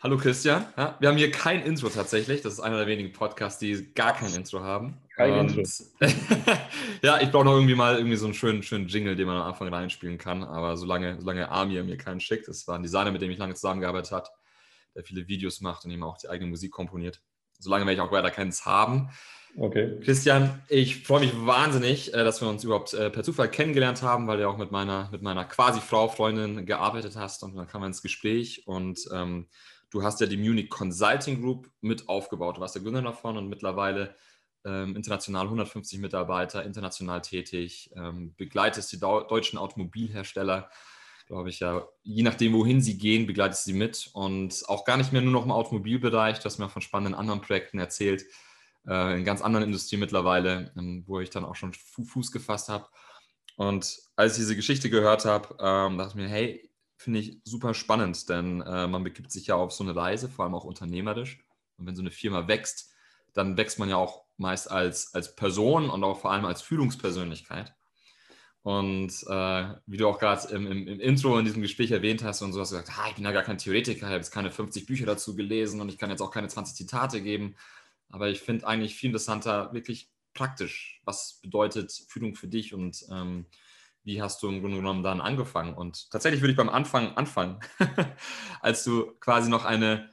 [0.00, 0.64] Hallo Christian.
[0.76, 2.40] Ja, wir haben hier kein Intro tatsächlich.
[2.42, 4.96] Das ist einer der wenigen Podcasts, die gar kein Intro haben.
[5.16, 5.84] Kein Und, Intro.
[7.02, 9.48] ja, ich brauche noch irgendwie mal irgendwie so einen schönen, schönen Jingle, den man am
[9.48, 10.44] Anfang reinspielen kann.
[10.44, 13.54] Aber solange, solange Amir mir keinen schickt, das war ein Designer, mit dem ich lange
[13.54, 14.28] zusammengearbeitet habe,
[14.94, 17.20] der viele Videos macht und eben auch die eigene Musik komponiert.
[17.58, 19.10] Solange werde ich auch weiter keins haben.
[19.56, 19.98] Okay.
[20.04, 24.28] Christian, ich freue mich wahnsinnig, äh, dass wir uns überhaupt äh, per Zufall kennengelernt haben,
[24.28, 27.80] weil du auch mit meiner, mit meiner quasi Frau, Freundin gearbeitet hast und dann kam
[27.80, 29.48] man ins Gespräch und ähm,
[29.90, 32.56] Du hast ja die Munich Consulting Group mit aufgebaut.
[32.56, 34.14] Du warst der Gründer davon und mittlerweile
[34.64, 40.70] ähm, international 150 Mitarbeiter, international tätig, ähm, begleitest die deutschen Automobilhersteller,
[41.26, 45.12] glaube ich ja, je nachdem, wohin sie gehen, begleitest sie mit und auch gar nicht
[45.12, 46.38] mehr nur noch im Automobilbereich.
[46.38, 48.24] Du hast mir von spannenden anderen Projekten erzählt,
[48.86, 52.86] äh, in ganz anderen Industrien mittlerweile, ähm, wo ich dann auch schon Fuß gefasst habe.
[53.56, 56.67] Und als ich diese Geschichte gehört habe, ähm, dachte ich mir, hey,
[56.98, 60.44] finde ich super spannend, denn äh, man begibt sich ja auf so eine Reise, vor
[60.44, 61.38] allem auch unternehmerisch.
[61.78, 62.92] Und wenn so eine Firma wächst,
[63.34, 67.72] dann wächst man ja auch meist als, als Person und auch vor allem als Führungspersönlichkeit.
[68.62, 72.42] Und äh, wie du auch gerade im, im, im, Intro in diesem Gespräch erwähnt hast
[72.42, 74.32] und so hast du gesagt, ah, ich bin ja gar kein Theoretiker, ich habe jetzt
[74.32, 77.54] keine 50 Bücher dazu gelesen und ich kann jetzt auch keine 20 Zitate geben.
[78.10, 83.46] Aber ich finde eigentlich viel interessanter, wirklich praktisch, was bedeutet Führung für dich und ähm,
[84.08, 85.74] wie hast du im Grunde genommen dann angefangen?
[85.74, 87.60] Und tatsächlich würde ich beim Anfang anfangen,
[88.62, 90.10] als du quasi noch eine,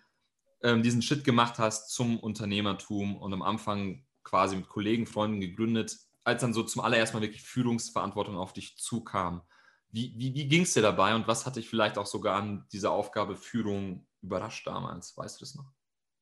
[0.62, 5.98] ähm, diesen Schritt gemacht hast zum Unternehmertum und am Anfang quasi mit Kollegen, Freunden gegründet,
[6.26, 9.44] als dann so zum allerersten Mal wirklich Führungsverantwortung auf dich zukam.
[9.92, 12.68] Wie, wie, wie ging es dir dabei und was hat dich vielleicht auch sogar an
[12.74, 15.16] dieser Aufgabe Führung überrascht damals?
[15.16, 15.72] Weißt du das noch?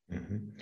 [0.10, 0.58] Mhm.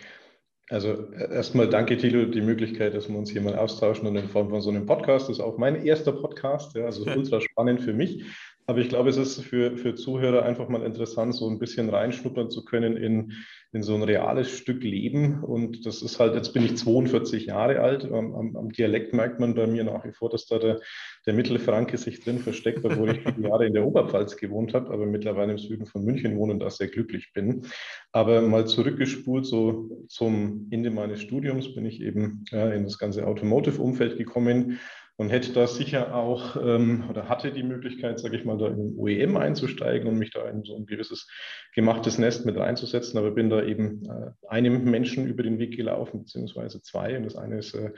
[0.72, 4.30] Also äh, erstmal danke, Thilo, die Möglichkeit, dass wir uns hier mal austauschen und in
[4.30, 5.28] Form von so einem Podcast.
[5.28, 8.24] Das ist auch mein erster Podcast, ja, also ultra spannend für mich.
[8.68, 12.50] Aber ich glaube, es ist für, für Zuhörer einfach mal interessant, so ein bisschen reinschnuppern
[12.50, 13.34] zu können in,
[13.74, 15.44] in so ein reales Stück Leben.
[15.44, 18.06] Und das ist halt, jetzt bin ich 42 Jahre alt.
[18.06, 20.80] Am, am Dialekt merkt man bei mir nach wie vor, dass da der,
[21.26, 25.06] der Mittelfranke sich drin versteckt, obwohl ich viele Jahre in der Oberpfalz gewohnt habe, aber
[25.06, 27.66] mittlerweile im Süden von München wohne und da sehr glücklich bin.
[28.12, 33.26] Aber mal zurückgespult, so zum Ende meines Studiums bin ich eben ja, in das ganze
[33.26, 34.80] Automotive-Umfeld gekommen
[35.18, 38.78] und hätte da sicher auch ähm, oder hatte die Möglichkeit, sage ich mal, da in
[38.78, 41.28] den OEM einzusteigen und mich da in so ein gewisses
[41.76, 46.22] gemachtes Nest mit reinzusetzen, aber bin da eben äh, einem Menschen über den Weg gelaufen,
[46.22, 47.16] beziehungsweise zwei.
[47.18, 47.92] Und das eine ist äh,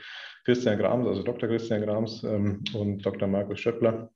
[0.45, 1.47] Christian Grams, also Dr.
[1.49, 3.27] Christian Grams ähm, und Dr.
[3.27, 4.11] Markus Schöppler.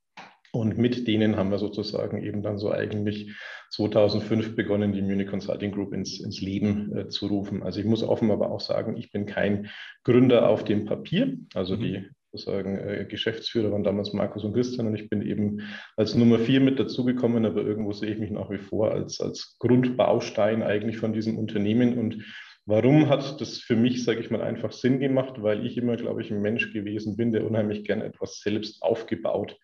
[0.52, 3.36] Und mit denen haben wir sozusagen eben dann so eigentlich
[3.72, 7.64] 2005 begonnen, die Munich Consulting Group ins, ins Leben äh, zu rufen.
[7.64, 9.70] Also ich muss offen aber auch sagen, ich bin kein
[10.04, 11.38] Gründer auf dem Papier.
[11.54, 11.80] Also mhm.
[11.82, 15.62] die sozusagen äh, Geschäftsführer waren damals Markus und Christian und ich bin eben
[15.96, 19.58] als Nummer vier mit dazugekommen, aber irgendwo sehe ich mich nach wie vor als, als
[19.60, 22.24] Grundbaustein eigentlich von diesem Unternehmen und
[22.70, 25.42] Warum hat das für mich, sage ich mal, einfach Sinn gemacht?
[25.42, 29.58] Weil ich immer, glaube ich, ein Mensch gewesen bin, der unheimlich gerne etwas selbst aufgebaut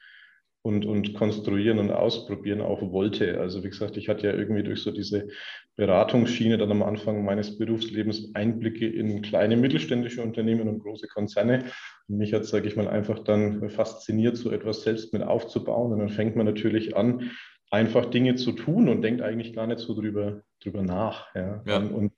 [0.63, 3.39] und, und konstruieren und ausprobieren auch wollte.
[3.39, 5.27] Also wie gesagt, ich hatte ja irgendwie durch so diese
[5.75, 11.65] Beratungsschiene dann am Anfang meines Berufslebens Einblicke in kleine mittelständische Unternehmen und große Konzerne.
[12.07, 15.91] Und mich hat, sage ich mal, einfach dann fasziniert, so etwas selbst mit aufzubauen.
[15.91, 17.31] Und dann fängt man natürlich an,
[17.69, 21.33] einfach Dinge zu tun und denkt eigentlich gar nicht so drüber, drüber nach.
[21.35, 21.61] Ja.
[21.67, 21.77] ja.
[21.77, 22.13] Und,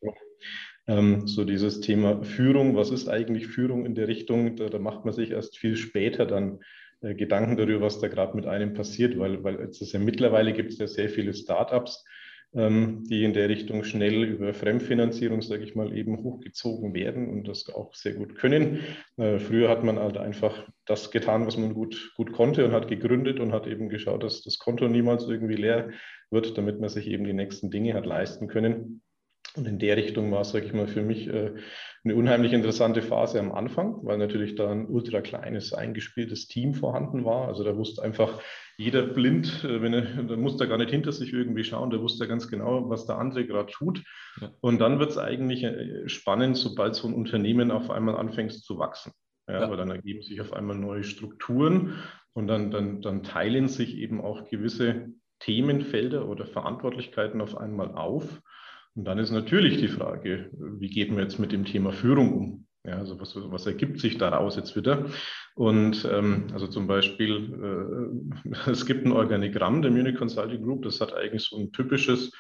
[0.88, 5.04] ähm, so dieses Thema Führung, was ist eigentlich Führung in der Richtung, da, da macht
[5.04, 6.60] man sich erst viel später dann
[7.14, 10.72] Gedanken darüber, was da gerade mit einem passiert, weil, weil es ist ja mittlerweile gibt
[10.72, 12.04] es ja sehr viele Startups,
[12.56, 17.48] ähm, die in der Richtung schnell über Fremdfinanzierung, sage ich mal, eben hochgezogen werden und
[17.48, 18.80] das auch sehr gut können.
[19.18, 22.88] Äh, früher hat man halt einfach das getan, was man gut, gut konnte und hat
[22.88, 25.90] gegründet und hat eben geschaut, dass das Konto niemals irgendwie leer
[26.32, 29.02] wird, damit man sich eben die nächsten Dinge hat leisten können.
[29.56, 31.54] Und in der Richtung war es, sage ich mal, für mich äh,
[32.06, 37.26] eine unheimlich interessante Phase am Anfang, weil natürlich da ein ultra kleines, eingespieltes Team vorhanden
[37.26, 37.48] war.
[37.48, 38.40] Also da wusste einfach
[38.78, 42.02] jeder blind, äh, wenn er, da musste er gar nicht hinter sich irgendwie schauen, der
[42.02, 44.04] wusste ganz genau, was der andere gerade tut.
[44.40, 44.52] Ja.
[44.62, 48.78] Und dann wird es eigentlich äh, spannend, sobald so ein Unternehmen auf einmal anfängt zu
[48.78, 49.12] wachsen.
[49.48, 49.70] Ja, ja.
[49.70, 51.96] Weil dann ergeben sich auf einmal neue Strukturen
[52.34, 55.08] und dann, dann, dann teilen sich eben auch gewisse
[55.40, 58.42] Themenfelder oder Verantwortlichkeiten auf einmal auf.
[58.96, 62.66] Und dann ist natürlich die Frage, wie gehen wir jetzt mit dem Thema Führung um?
[62.86, 65.06] Ja, also was, was ergibt sich daraus jetzt wieder?
[65.56, 71.02] Und ähm, also zum Beispiel, äh, es gibt ein Organigramm der Munich Consulting Group, das
[71.02, 72.32] hat eigentlich so ein typisches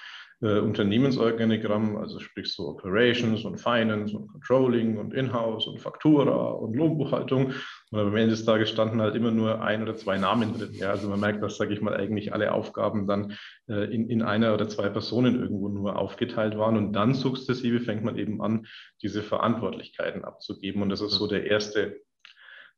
[0.41, 6.75] äh, Unternehmensorganigramm, also sprich so Operations und Finance und Controlling und Inhouse und Faktura und
[6.75, 7.53] Lohnbuchhaltung.
[7.95, 10.73] Und am Ende des Tages standen halt immer nur ein oder zwei Namen drin.
[10.73, 13.37] Ja, also man merkt, dass, sage ich mal, eigentlich alle Aufgaben dann
[13.67, 16.77] äh, in, in einer oder zwei Personen irgendwo nur aufgeteilt waren.
[16.77, 18.67] Und dann sukzessive fängt man eben an,
[19.01, 20.81] diese Verantwortlichkeiten abzugeben.
[20.81, 22.01] Und das ist so der erste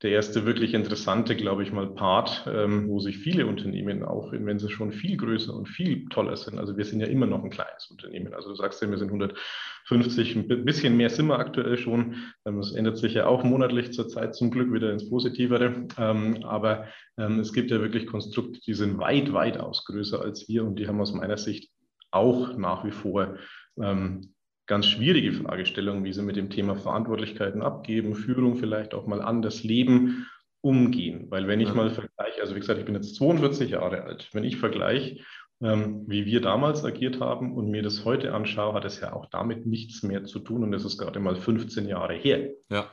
[0.04, 4.60] der erste wirklich interessante, glaube ich mal, Part, ähm, wo sich viele Unternehmen, auch wenn
[4.60, 7.50] sie schon viel größer und viel toller sind, also wir sind ja immer noch ein
[7.50, 11.78] kleines Unternehmen, also du sagst ja, wir sind 150, ein bisschen mehr sind wir aktuell
[11.78, 12.16] schon,
[12.46, 16.86] ähm, das ändert sich ja auch monatlich zurzeit zum Glück wieder ins Positivere, ähm, aber
[17.18, 20.78] ähm, es gibt ja wirklich Konstrukte, die sind weit, weit aus größer als wir und
[20.78, 21.72] die haben aus meiner Sicht
[22.12, 23.38] auch nach wie vor
[23.82, 24.34] ähm,
[24.68, 29.64] ganz schwierige Fragestellung, wie sie mit dem Thema Verantwortlichkeiten abgeben, Führung vielleicht auch mal anders
[29.64, 30.28] leben,
[30.62, 31.28] umgehen.
[31.30, 34.44] Weil wenn ich mal vergleiche, also wie gesagt, ich bin jetzt 42 Jahre alt, wenn
[34.44, 35.20] ich vergleiche,
[35.62, 39.26] ähm, wie wir damals agiert haben und mir das heute anschaue, hat es ja auch
[39.28, 42.52] damit nichts mehr zu tun und das ist gerade mal 15 Jahre her.
[42.70, 42.92] Ja.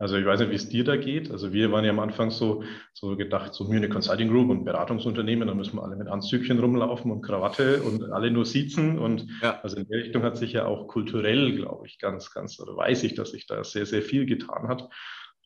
[0.00, 1.30] Also ich weiß nicht, wie es dir da geht.
[1.30, 2.62] Also wir waren ja am Anfang so,
[2.94, 7.10] so gedacht, so eine Consulting Group und Beratungsunternehmen, da müssen wir alle mit Anzügchen rumlaufen
[7.10, 8.98] und Krawatte und alle nur sitzen.
[8.98, 9.60] Und ja.
[9.62, 13.02] also in der Richtung hat sich ja auch kulturell, glaube ich, ganz, ganz, oder weiß
[13.02, 14.88] ich, dass sich da sehr, sehr viel getan hat.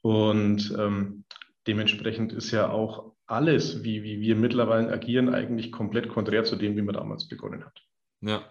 [0.02, 1.24] Und ähm,
[1.66, 6.76] dementsprechend ist ja auch alles, wie, wie wir mittlerweile agieren, eigentlich komplett konträr zu dem,
[6.76, 7.80] wie man damals begonnen hat.
[8.20, 8.44] Ja,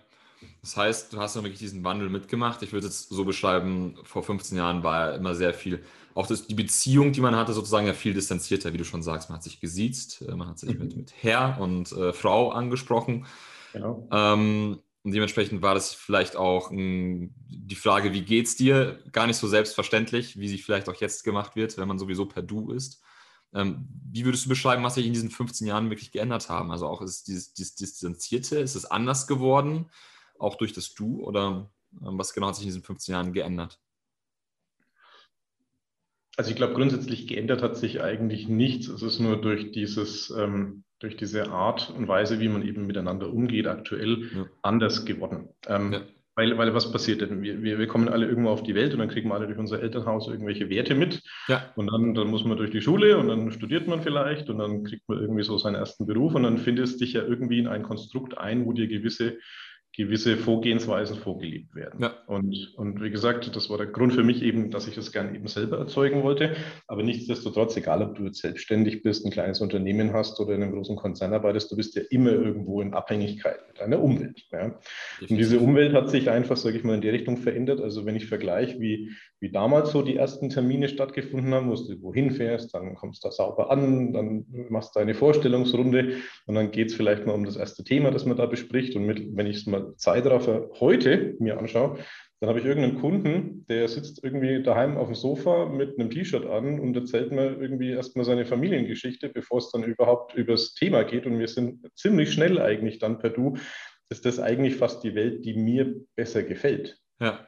[0.62, 2.62] das heißt, du hast ja wirklich diesen Wandel mitgemacht.
[2.62, 5.84] Ich würde es so beschreiben, vor 15 Jahren war ja immer sehr viel,
[6.14, 9.30] auch das, die Beziehung, die man hatte, sozusagen ja viel distanzierter, wie du schon sagst.
[9.30, 10.80] Man hat sich gesiezt, äh, man hat sich mhm.
[10.80, 13.26] mit, mit Herr und äh, Frau angesprochen.
[13.74, 14.08] Genau.
[14.12, 19.38] Ähm, und dementsprechend war das vielleicht auch m, die Frage, wie geht's dir, gar nicht
[19.38, 23.02] so selbstverständlich, wie sie vielleicht auch jetzt gemacht wird, wenn man sowieso per Du ist.
[23.54, 26.72] Ähm, wie würdest du beschreiben, was sich in diesen 15 Jahren wirklich geändert haben?
[26.72, 29.90] Also auch ist dieses, dieses Distanzierte, ist es anders geworden?
[30.42, 31.70] Auch durch das Du oder
[32.02, 33.80] ähm, was genau hat sich in diesen 15 Jahren geändert?
[36.38, 38.88] Also ich glaube, grundsätzlich geändert hat sich eigentlich nichts.
[38.88, 43.32] Es ist nur durch dieses, ähm, durch diese Art und Weise, wie man eben miteinander
[43.32, 44.46] umgeht, aktuell ja.
[44.62, 45.50] anders geworden.
[45.68, 46.02] Ähm, ja.
[46.36, 47.42] Weil, weil was passiert denn?
[47.42, 49.60] Wir, wir, wir kommen alle irgendwo auf die Welt und dann kriegen wir alle durch
[49.60, 51.22] unser Elternhaus irgendwelche Werte mit.
[51.50, 51.72] Ja.
[51.76, 54.86] Und dann, dann muss man durch die Schule und dann studiert man vielleicht und dann
[54.86, 57.84] kriegt man irgendwie so seinen ersten Beruf und dann findest dich ja irgendwie in ein
[57.84, 59.40] Konstrukt ein, wo dir gewisse
[59.94, 62.02] gewisse Vorgehensweisen vorgelebt werden.
[62.02, 62.14] Ja.
[62.28, 65.36] Und, und wie gesagt, das war der Grund für mich eben, dass ich das gerne
[65.36, 66.56] eben selber erzeugen wollte.
[66.88, 70.72] Aber nichtsdestotrotz, egal ob du jetzt selbstständig bist, ein kleines Unternehmen hast oder in einem
[70.72, 74.48] großen Konzern arbeitest, du bist ja immer irgendwo in Abhängigkeit mit deiner Umwelt.
[74.52, 74.80] Ja.
[75.30, 77.82] Und diese Umwelt hat sich einfach, sage ich mal, in die Richtung verändert.
[77.82, 79.12] Also wenn ich vergleiche, wie,
[79.42, 83.28] wie damals so die ersten Termine stattgefunden haben, wo du wohin fährst, dann kommst du
[83.28, 86.16] da sauber an, dann machst du deine Vorstellungsrunde
[86.46, 88.96] und dann geht es vielleicht mal um das erste Thema, das man da bespricht.
[88.96, 91.98] Und mit, wenn ich es mal Zeitraffer heute mir anschaue,
[92.42, 96.48] dann habe ich irgendeinen Kunden, der sitzt irgendwie daheim auf dem Sofa mit einem T-Shirt
[96.48, 101.28] an und erzählt mir irgendwie erstmal seine Familiengeschichte, bevor es dann überhaupt übers Thema geht.
[101.28, 103.58] Und wir sind ziemlich schnell eigentlich dann per Du.
[104.10, 106.98] Ist das eigentlich fast die Welt, die mir besser gefällt?
[107.20, 107.46] Ja.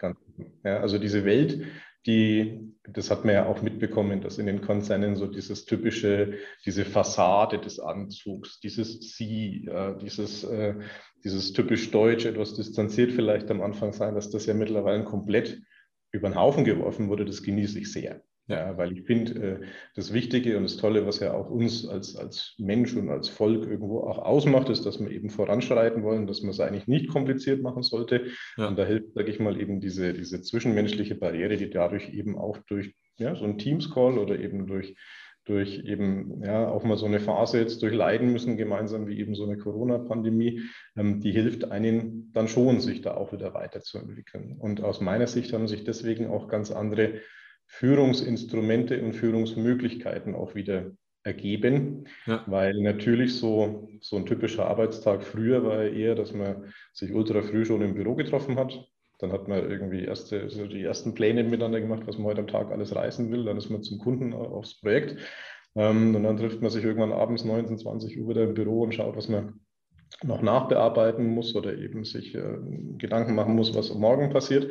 [0.63, 1.59] ja also diese Welt,
[2.05, 6.83] die, das hat man ja auch mitbekommen, dass in den Konzernen so dieses typische, diese
[6.85, 10.75] Fassade des Anzugs, dieses Sie, äh, dieses, äh,
[11.23, 15.61] dieses typisch Deutsche, etwas distanziert vielleicht am Anfang sein, dass das ja mittlerweile komplett
[16.11, 18.21] über den Haufen geworfen wurde, das genieße ich sehr.
[18.47, 22.17] Ja, weil ich finde, äh, das Wichtige und das Tolle, was ja auch uns als,
[22.17, 26.41] als Mensch und als Volk irgendwo auch ausmacht, ist, dass wir eben voranschreiten wollen, dass
[26.41, 28.25] man es eigentlich nicht kompliziert machen sollte.
[28.57, 28.67] Ja.
[28.67, 32.57] Und da hilft, sage ich mal, eben diese, diese zwischenmenschliche Barriere, die dadurch eben auch
[32.67, 34.97] durch ja, so ein Teams-Call oder eben durch,
[35.45, 39.45] durch eben ja auch mal so eine Phase jetzt durchleiden müssen, gemeinsam wie eben so
[39.45, 40.62] eine Corona-Pandemie,
[40.97, 44.57] ähm, die hilft einen dann schon, sich da auch wieder weiterzuentwickeln.
[44.59, 47.21] Und aus meiner Sicht haben sich deswegen auch ganz andere
[47.75, 50.92] Führungsinstrumente und Führungsmöglichkeiten auch wieder
[51.24, 52.44] ergeben, ja.
[52.46, 57.65] weil natürlich so, so ein typischer Arbeitstag früher war eher, dass man sich ultra früh
[57.65, 58.88] schon im Büro getroffen hat.
[59.18, 62.48] Dann hat man irgendwie erste, also die ersten Pläne miteinander gemacht, was man heute am
[62.48, 63.46] Tag alles reißen will.
[63.46, 65.18] Dann ist man zum Kunden aufs Projekt.
[65.75, 68.94] Ähm, und dann trifft man sich irgendwann abends 19, 20 Uhr wieder im Büro und
[68.94, 69.62] schaut, was man
[70.22, 72.58] noch nachbearbeiten muss oder eben sich äh,
[73.00, 74.70] Gedanken machen muss, was morgen passiert.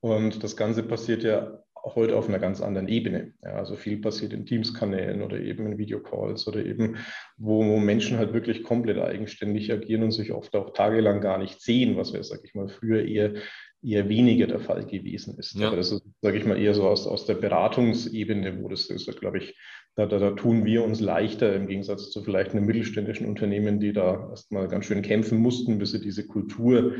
[0.00, 1.62] Und das Ganze passiert ja
[1.94, 3.32] heute auf einer ganz anderen Ebene.
[3.42, 6.96] Ja, also viel passiert in Teams-Kanälen oder eben in Videocalls oder eben,
[7.36, 11.96] wo, Menschen halt wirklich komplett eigenständig agieren und sich oft auch tagelang gar nicht sehen,
[11.96, 13.34] was wir, sag ich mal, früher eher,
[13.82, 15.58] eher weniger der Fall gewesen ist.
[15.58, 15.68] Ja.
[15.68, 19.20] Aber das ist, sage ich mal, eher so aus, aus der Beratungsebene, wo das ist,
[19.20, 19.56] glaube ich,
[19.94, 23.92] da, da, da, tun wir uns leichter im Gegensatz zu vielleicht einem mittelständischen Unternehmen, die
[23.92, 26.94] da erstmal ganz schön kämpfen mussten, bis sie diese Kultur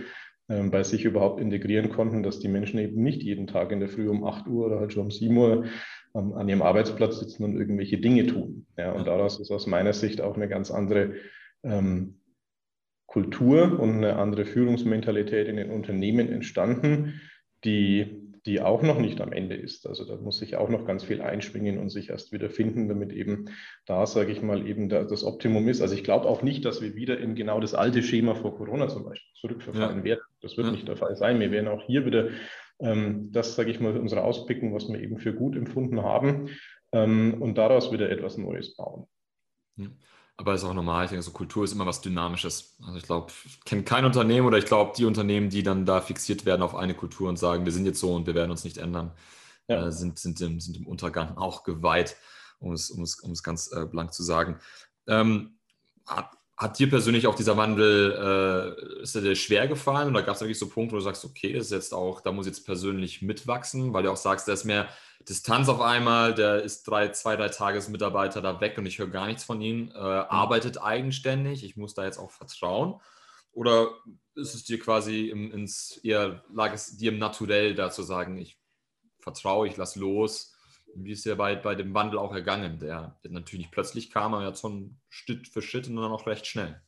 [0.49, 4.09] bei sich überhaupt integrieren konnten, dass die Menschen eben nicht jeden Tag in der Früh
[4.09, 5.67] um 8 Uhr oder halt schon um 7 Uhr
[6.15, 8.67] an, an ihrem Arbeitsplatz sitzen und irgendwelche Dinge tun.
[8.79, 11.17] Ja, und daraus ist aus meiner Sicht auch eine ganz andere
[11.63, 12.21] ähm,
[13.07, 17.21] Kultur und eine andere Führungsmentalität in den Unternehmen entstanden,
[17.65, 19.87] die die auch noch nicht am Ende ist.
[19.87, 23.13] Also da muss sich auch noch ganz viel einschwingen und sich erst wieder finden, damit
[23.13, 23.47] eben
[23.87, 25.81] da, sage ich mal, eben da, das Optimum ist.
[25.81, 28.89] Also ich glaube auch nicht, dass wir wieder in genau das alte Schema vor Corona
[28.89, 30.05] zum Beispiel zurückverfallen ja.
[30.05, 30.23] werden.
[30.41, 30.73] Das wird ja.
[30.73, 31.41] nicht der Fall sein.
[31.41, 32.29] Wir werden auch hier wieder
[32.81, 36.51] ähm, das, sage ich mal, unsere auspicken, was wir eben für gut empfunden haben
[36.93, 39.07] ähm, und daraus wieder etwas Neues bauen.
[39.77, 39.87] Ja.
[40.41, 41.05] Aber ist auch normal.
[41.05, 42.77] Ich denke, so Kultur ist immer was Dynamisches.
[42.87, 46.01] Also ich glaube, ich kenne kein Unternehmen oder ich glaube, die Unternehmen, die dann da
[46.01, 48.63] fixiert werden auf eine Kultur und sagen, wir sind jetzt so und wir werden uns
[48.63, 49.11] nicht ändern,
[49.67, 49.89] ja.
[49.89, 52.17] äh, sind, sind, im, sind im Untergang auch geweiht,
[52.61, 54.61] um es, um es, um es ganz äh, blank zu sagen.
[55.09, 55.59] Ähm,
[56.59, 60.59] hat, dir persönlich auch dieser Wandel, äh, ist dir schwer gefallen oder gab es wirklich
[60.59, 63.23] so Punkte, wo du sagst, okay, das ist jetzt auch, da muss ich jetzt persönlich
[63.23, 64.89] mitwachsen, weil du auch sagst, da ist mehr
[65.21, 69.27] Distanz auf einmal, der ist drei, zwei, drei Tagesmitarbeiter da weg und ich höre gar
[69.27, 69.99] nichts von ihm, äh, mhm.
[69.99, 73.01] arbeitet eigenständig, ich muss da jetzt auch vertrauen?
[73.53, 73.91] Oder
[74.35, 78.37] ist es dir quasi im, ins, eher lag es dir im Naturell da zu sagen,
[78.37, 78.59] ich
[79.21, 80.58] vertraue, ich lasse los?
[80.95, 84.35] Wie ist ja bei, bei dem Wandel auch ergangen, der, der natürlich nicht plötzlich kam,
[84.35, 86.81] aber ja schon Schritt für Schritt und dann auch recht schnell.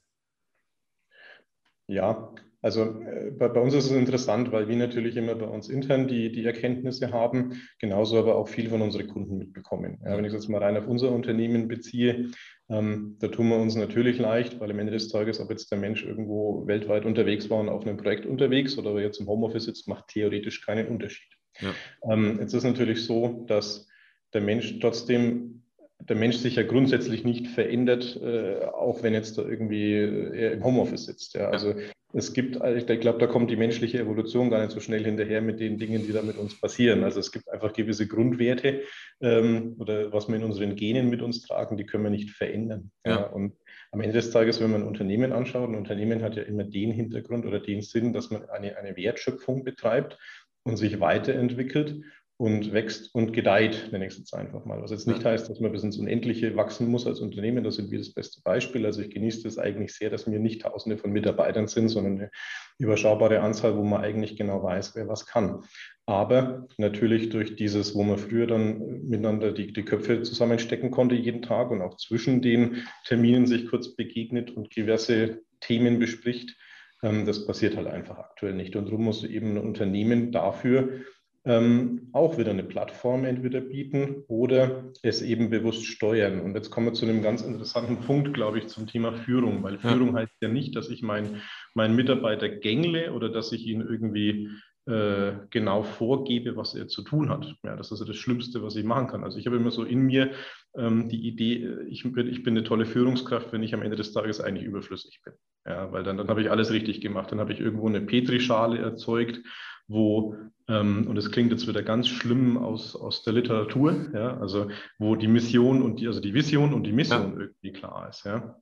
[1.86, 5.68] Ja, also äh, bei, bei, uns ist es interessant, weil wir natürlich immer bei uns
[5.68, 9.98] intern die, die Erkenntnisse haben, genauso aber auch viel von unseren Kunden mitbekommen.
[10.04, 12.30] Ja, wenn ich es jetzt mal rein auf unser Unternehmen beziehe,
[12.68, 15.78] ähm, da tun wir uns natürlich leicht, weil am Ende des Tages, ob jetzt der
[15.78, 19.88] Mensch irgendwo weltweit unterwegs war und auf einem Projekt unterwegs oder jetzt im Homeoffice sitzt,
[19.88, 21.32] macht theoretisch keinen Unterschied.
[21.60, 21.74] Ja.
[22.10, 23.88] Ähm, jetzt ist natürlich so, dass
[24.32, 25.60] der Mensch trotzdem
[26.08, 30.52] der Mensch sich ja grundsätzlich nicht verändert, äh, auch wenn jetzt da irgendwie äh, er
[30.52, 31.34] im Homeoffice sitzt.
[31.34, 31.50] Ja.
[31.50, 31.74] Also
[32.12, 35.60] es gibt, ich glaube, da kommt die menschliche Evolution gar nicht so schnell hinterher mit
[35.60, 37.04] den Dingen, die da mit uns passieren.
[37.04, 38.82] Also es gibt einfach gewisse Grundwerte
[39.20, 42.90] ähm, oder was wir in unseren Genen mit uns tragen, die können wir nicht verändern.
[43.04, 43.12] Ja.
[43.12, 43.26] ja.
[43.26, 43.52] Und
[43.92, 46.90] am Ende des Tages, wenn man ein Unternehmen anschaut, ein Unternehmen hat ja immer den
[46.90, 50.18] Hintergrund oder den Sinn, dass man eine, eine Wertschöpfung betreibt
[50.64, 52.02] und sich weiterentwickelt
[52.40, 54.80] und wächst und gedeiht, nenne ich es jetzt einfach mal.
[54.80, 57.64] Was jetzt nicht heißt, dass man bis ins Unendliche wachsen muss als Unternehmen.
[57.64, 58.86] Da sind wir das beste Beispiel.
[58.86, 62.30] Also ich genieße das eigentlich sehr, dass wir nicht Tausende von Mitarbeitern sind, sondern eine
[62.78, 65.64] überschaubare Anzahl, wo man eigentlich genau weiß, wer was kann.
[66.06, 71.42] Aber natürlich durch dieses, wo man früher dann miteinander die, die Köpfe zusammenstecken konnte jeden
[71.42, 76.56] Tag und auch zwischen den Terminen sich kurz begegnet und diverse Themen bespricht,
[77.02, 78.76] ähm, das passiert halt einfach aktuell nicht.
[78.76, 81.02] Und darum muss eben ein Unternehmen dafür
[81.44, 86.40] ähm, auch wieder eine Plattform entweder bieten oder es eben bewusst steuern.
[86.40, 89.78] Und jetzt kommen wir zu einem ganz interessanten Punkt, glaube ich, zum Thema Führung, weil
[89.78, 91.40] Führung heißt ja nicht, dass ich meinen
[91.74, 94.48] mein Mitarbeiter gängle oder dass ich ihn irgendwie
[94.86, 97.54] äh, genau vorgebe, was er zu tun hat.
[97.62, 99.24] Ja, das ist ja das Schlimmste, was ich machen kann.
[99.24, 100.32] Also ich habe immer so in mir
[100.74, 103.96] ähm, die Idee, äh, ich bin, ich bin eine tolle Führungskraft, wenn ich am Ende
[103.96, 105.34] des Tages eigentlich überflüssig bin.
[105.66, 107.30] Ja, weil dann, dann habe ich alles richtig gemacht.
[107.30, 109.40] Dann habe ich irgendwo eine Petrischale erzeugt,
[109.86, 110.36] wo,
[110.68, 115.16] ähm, und es klingt jetzt wieder ganz schlimm aus, aus der Literatur, ja, also wo
[115.16, 117.40] die Mission und die, also die Vision und die Mission ja.
[117.40, 118.56] irgendwie klar ist, ja.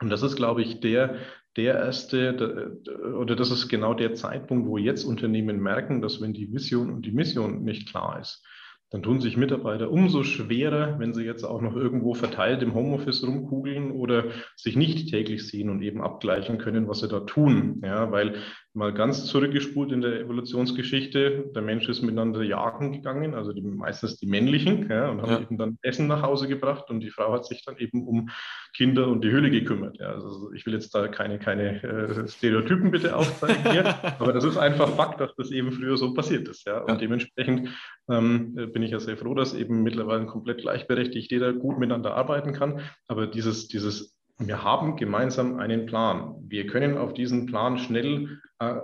[0.00, 1.16] Und das ist, glaube ich, der,
[1.56, 6.32] der erste, der, oder das ist genau der Zeitpunkt, wo jetzt Unternehmen merken, dass wenn
[6.32, 8.44] die Vision und die Mission nicht klar ist,
[8.90, 13.24] dann tun sich Mitarbeiter umso schwerer, wenn sie jetzt auch noch irgendwo verteilt im Homeoffice
[13.24, 14.24] rumkugeln oder
[14.56, 17.80] sich nicht täglich sehen und eben abgleichen können, was sie da tun.
[17.84, 18.34] Ja, weil
[18.80, 24.16] mal ganz zurückgespult in der Evolutionsgeschichte, der Mensch ist miteinander jagen gegangen, also die, meistens
[24.16, 25.40] die männlichen, ja, und haben ja.
[25.40, 28.30] eben dann Essen nach Hause gebracht und die Frau hat sich dann eben um
[28.74, 29.98] Kinder und die Höhle gekümmert.
[29.98, 33.84] Ja, also ich will jetzt da keine, keine äh, Stereotypen bitte aufzeigen hier,
[34.18, 36.66] aber das ist einfach Fakt, dass das eben früher so passiert ist.
[36.66, 37.68] Ja, und dementsprechend
[38.10, 42.54] ähm, bin ich ja sehr froh, dass eben mittlerweile komplett gleichberechtigt jeder gut miteinander arbeiten
[42.54, 42.80] kann.
[43.08, 46.34] Aber dieses, dieses wir haben gemeinsam einen Plan.
[46.48, 48.74] Wir können auf diesen Plan schnell äh,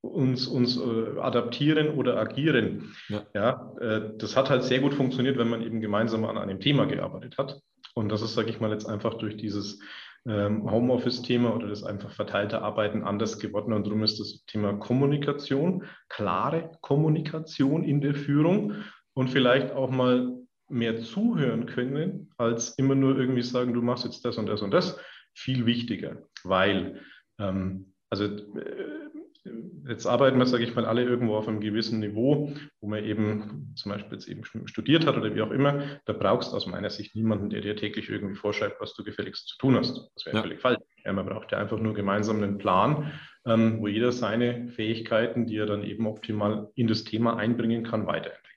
[0.00, 2.94] uns, uns äh, adaptieren oder agieren.
[3.08, 3.22] Ja.
[3.34, 6.86] ja äh, das hat halt sehr gut funktioniert, wenn man eben gemeinsam an einem Thema
[6.86, 7.60] gearbeitet hat.
[7.94, 9.80] Und das ist, sage ich mal, jetzt einfach durch dieses
[10.26, 13.72] ähm, Homeoffice-Thema oder das einfach verteilte Arbeiten anders geworden.
[13.72, 18.74] Und darum ist das Thema Kommunikation, klare Kommunikation in der Führung
[19.14, 20.37] und vielleicht auch mal
[20.68, 24.70] mehr zuhören können, als immer nur irgendwie sagen, du machst jetzt das und das und
[24.70, 24.98] das,
[25.34, 27.00] viel wichtiger, weil,
[27.38, 28.98] ähm, also äh,
[29.88, 33.72] jetzt arbeiten wir, sage ich mal, alle irgendwo auf einem gewissen Niveau, wo man eben
[33.76, 36.90] zum Beispiel jetzt eben studiert hat oder wie auch immer, da brauchst du aus meiner
[36.90, 40.10] Sicht niemanden, der dir täglich irgendwie vorschreibt, was du gefälligst zu tun hast.
[40.14, 40.42] Das wäre ja.
[40.42, 40.78] völlig falsch.
[41.04, 43.12] Ja, man braucht ja einfach nur gemeinsam einen Plan,
[43.46, 48.06] ähm, wo jeder seine Fähigkeiten, die er dann eben optimal in das Thema einbringen kann,
[48.06, 48.47] weiterentwickeln kann.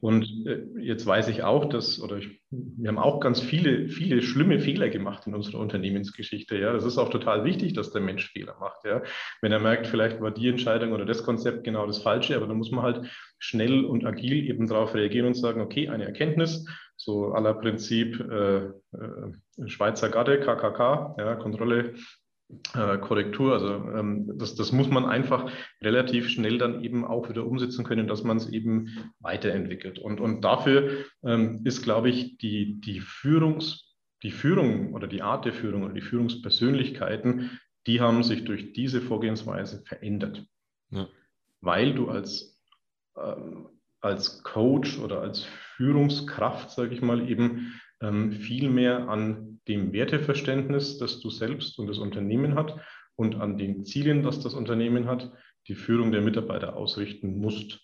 [0.00, 4.22] Und äh, jetzt weiß ich auch, dass, oder ich, wir haben auch ganz viele, viele
[4.22, 6.58] schlimme Fehler gemacht in unserer Unternehmensgeschichte.
[6.58, 8.84] Ja, das ist auch total wichtig, dass der Mensch Fehler macht.
[8.84, 9.02] Ja,
[9.40, 12.54] wenn er merkt, vielleicht war die Entscheidung oder das Konzept genau das Falsche, aber da
[12.54, 17.32] muss man halt schnell und agil eben darauf reagieren und sagen, okay, eine Erkenntnis, so
[17.32, 21.94] aller Prinzip äh, äh, Schweizer Garde, KKK, ja, Kontrolle,
[22.74, 23.52] äh, Korrektur.
[23.54, 28.06] Also ähm, das, das muss man einfach relativ schnell dann eben auch wieder umsetzen können,
[28.06, 28.88] dass man es eben
[29.20, 29.98] weiterentwickelt.
[29.98, 35.44] Und, und dafür ähm, ist, glaube ich, die, die, Führungs, die Führung oder die Art
[35.44, 40.44] der Führung oder die Führungspersönlichkeiten, die haben sich durch diese Vorgehensweise verändert.
[40.90, 41.08] Ja.
[41.60, 42.60] Weil du als,
[43.16, 43.68] ähm,
[44.00, 45.44] als Coach oder als
[45.76, 51.86] Führungskraft, sage ich mal, eben ähm, viel mehr an dem Werteverständnis, das du selbst und
[51.86, 52.78] das Unternehmen hat
[53.16, 55.32] und an den Zielen, das das Unternehmen hat,
[55.68, 57.80] die Führung der Mitarbeiter ausrichten musst.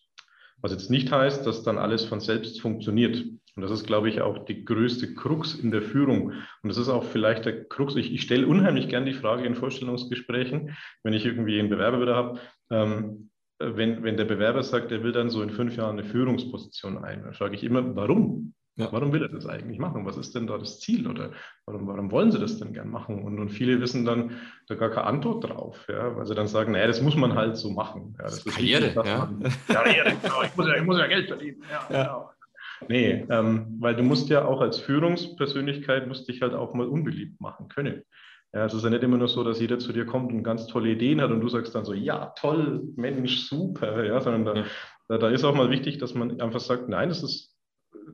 [0.62, 3.23] Was jetzt nicht heißt, dass dann alles von selbst funktioniert.
[3.56, 6.33] Und das ist, glaube ich, auch die größte Krux in der Führung.
[6.62, 7.97] Und das ist auch vielleicht der Krux.
[7.97, 12.16] Ich, ich stelle unheimlich gern die Frage in Vorstellungsgesprächen, wenn ich irgendwie einen Bewerber wieder
[12.16, 12.40] habe,
[12.71, 16.99] ähm, wenn, wenn der Bewerber sagt, er will dann so in fünf Jahren eine Führungsposition
[16.99, 18.54] ein, dann frage ich immer, warum?
[18.78, 18.92] Ja.
[18.92, 20.04] Warum will er das eigentlich machen?
[20.04, 21.09] Was ist denn da das Ziel?
[21.09, 21.30] Oder
[21.64, 23.25] warum, warum wollen sie das denn gern machen?
[23.25, 24.33] Und, und viele wissen dann
[24.68, 27.56] da gar keine Antwort drauf, ja, weil sie dann sagen, naja, das muss man halt
[27.56, 28.14] so machen.
[28.18, 29.18] Ja, das, das ist Karriere, wichtig, ja.
[29.18, 31.62] Man, Karriere, genau, ich muss, ja, ich muss ja Geld verdienen.
[31.71, 32.02] Ja, ja.
[32.04, 32.30] Genau.
[32.88, 37.40] Nee, ähm, weil du musst ja auch als Führungspersönlichkeit, musst dich halt auch mal unbeliebt
[37.40, 38.02] machen können.
[38.52, 40.66] Ja, es ist ja nicht immer nur so, dass jeder zu dir kommt und ganz
[40.66, 44.64] tolle Ideen hat und du sagst dann so, ja, toll, Mensch, super, ja, sondern da,
[45.09, 47.56] da, da ist auch mal wichtig, dass man einfach sagt, nein, das ist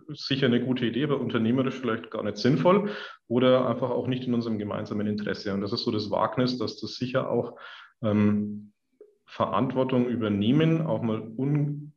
[0.09, 2.91] sicher eine gute Idee, aber unternehmerisch vielleicht gar nicht sinnvoll
[3.29, 5.53] oder einfach auch nicht in unserem gemeinsamen Interesse.
[5.53, 7.59] Und das ist so das Wagnis, dass das sicher auch
[8.03, 8.73] ähm,
[9.27, 11.95] Verantwortung übernehmen, auch mal un,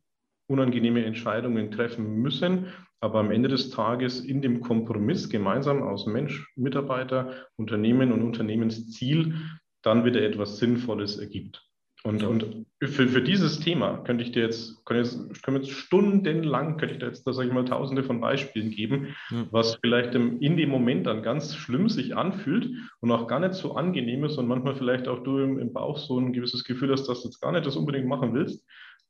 [0.48, 2.68] unangenehme Entscheidungen treffen müssen,
[3.00, 9.34] aber am Ende des Tages in dem Kompromiss gemeinsam aus Mensch, Mitarbeiter, Unternehmen und Unternehmensziel
[9.82, 11.65] dann wieder etwas Sinnvolles ergibt.
[12.06, 16.76] Und, und für, für dieses Thema könnte ich dir jetzt, können jetzt, können jetzt stundenlang,
[16.76, 19.44] könnte ich dir jetzt, da sage ich mal, tausende von Beispielen geben, ja.
[19.50, 23.54] was vielleicht im, in dem Moment dann ganz schlimm sich anfühlt und auch gar nicht
[23.54, 26.92] so angenehm ist und manchmal vielleicht auch du im, im Bauch so ein gewisses Gefühl
[26.92, 28.64] hast, dass du jetzt gar nicht das unbedingt machen willst.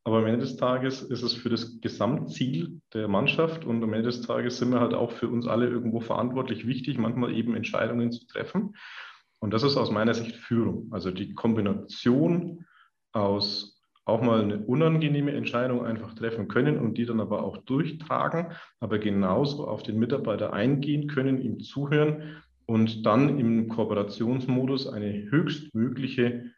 [0.05, 4.09] Aber am Ende des Tages ist es für das Gesamtziel der Mannschaft und am Ende
[4.09, 8.11] des Tages sind wir halt auch für uns alle irgendwo verantwortlich wichtig, manchmal eben Entscheidungen
[8.11, 8.75] zu treffen.
[9.39, 10.89] Und das ist aus meiner Sicht Führung.
[10.93, 12.65] Also die Kombination
[13.17, 13.77] aus
[14.07, 18.99] auch mal eine unangenehme Entscheidung einfach treffen können und die dann aber auch durchtragen, aber
[18.99, 26.53] genauso auf den Mitarbeiter eingehen können, ihm zuhören und dann im Kooperationsmodus eine höchstmögliche,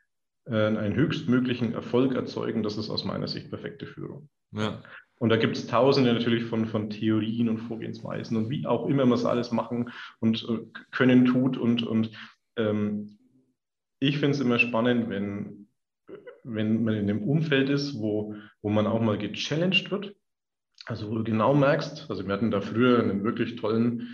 [0.44, 2.62] äh, einen höchstmöglichen Erfolg erzeugen.
[2.62, 4.28] Das ist aus meiner Sicht perfekte Führung.
[4.52, 4.82] Ja.
[5.18, 9.04] Und da gibt es tausende natürlich von, von Theorien und Vorgehensweisen und wie auch immer
[9.04, 9.90] man es alles machen
[10.20, 10.58] und äh,
[10.90, 11.56] können tut.
[11.56, 12.10] Und, und
[12.56, 13.18] ähm,
[14.00, 15.67] ich finde es immer spannend, wenn
[16.48, 20.14] wenn man in einem Umfeld ist, wo, wo man auch mal gechallenged wird,
[20.86, 24.08] also wo du genau merkst, also wir hatten da früher einen wirklich tollen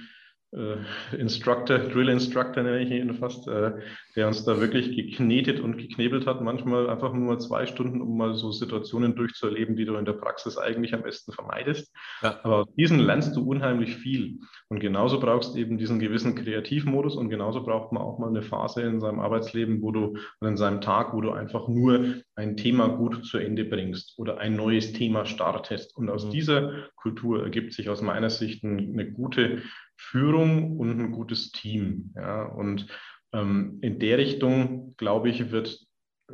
[1.18, 3.72] Instructor, Drill Instructor nenne ich ihn fast, äh,
[4.14, 8.16] der uns da wirklich geknetet und geknebelt hat, manchmal einfach nur mal zwei Stunden, um
[8.16, 11.92] mal so Situationen durchzuerleben, die du in der Praxis eigentlich am besten vermeidest.
[12.22, 12.38] Ja.
[12.44, 14.38] Aber aus diesen lernst du unheimlich viel.
[14.68, 18.42] Und genauso brauchst du eben diesen gewissen Kreativmodus und genauso braucht man auch mal eine
[18.42, 22.56] Phase in seinem Arbeitsleben, wo du, oder in seinem Tag, wo du einfach nur ein
[22.56, 25.96] Thema gut zu Ende bringst oder ein neues Thema startest.
[25.96, 26.30] Und aus mhm.
[26.30, 29.62] dieser Kultur ergibt sich aus meiner Sicht eine gute
[30.04, 32.12] Führung und ein gutes Team.
[32.14, 32.44] Ja?
[32.44, 32.86] Und
[33.32, 35.78] ähm, in der Richtung, glaube ich, wird,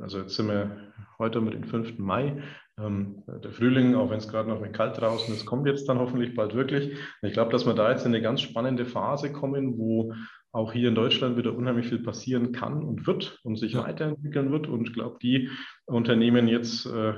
[0.00, 1.98] also jetzt sind wir heute mit dem 5.
[1.98, 2.42] Mai,
[2.78, 5.98] ähm, der Frühling, auch wenn es gerade noch ein kalt draußen ist, kommt jetzt dann
[5.98, 6.94] hoffentlich bald wirklich.
[7.22, 10.12] Und ich glaube, dass wir da jetzt in eine ganz spannende Phase kommen, wo
[10.52, 13.84] auch hier in Deutschland wieder unheimlich viel passieren kann und wird und sich ja.
[13.84, 14.66] weiterentwickeln wird.
[14.66, 15.48] Und ich glaube, die
[15.86, 17.14] Unternehmen jetzt äh,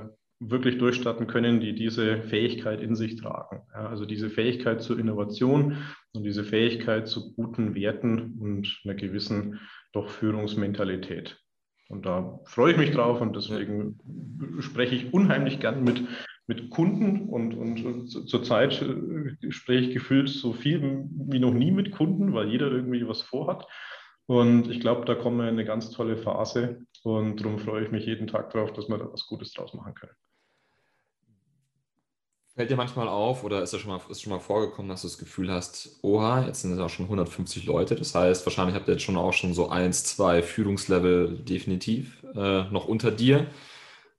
[0.50, 3.62] wirklich durchstarten können, die diese Fähigkeit in sich tragen.
[3.72, 5.78] Ja, also diese Fähigkeit zur Innovation
[6.12, 9.60] und diese Fähigkeit zu guten Werten und einer gewissen
[9.92, 11.38] doch Führungsmentalität.
[11.88, 13.98] Und da freue ich mich drauf und deswegen
[14.60, 16.02] spreche ich unheimlich gern mit,
[16.46, 21.92] mit Kunden und, und zurzeit äh, spreche ich gefühlt so viel wie noch nie mit
[21.92, 23.66] Kunden, weil jeder irgendwie was vorhat.
[24.26, 27.90] Und ich glaube, da kommen wir in eine ganz tolle Phase und darum freue ich
[27.90, 30.12] mich jeden Tag darauf, dass wir da was Gutes draus machen können.
[32.54, 35.16] Fällt dir manchmal auf oder ist es schon mal, schon mal vorgekommen, dass du das
[35.16, 37.96] Gefühl hast, oha, jetzt sind es auch schon 150 Leute.
[37.96, 42.64] Das heißt, wahrscheinlich habt ihr jetzt schon auch schon so eins, zwei Führungslevel definitiv äh,
[42.64, 43.46] noch unter dir.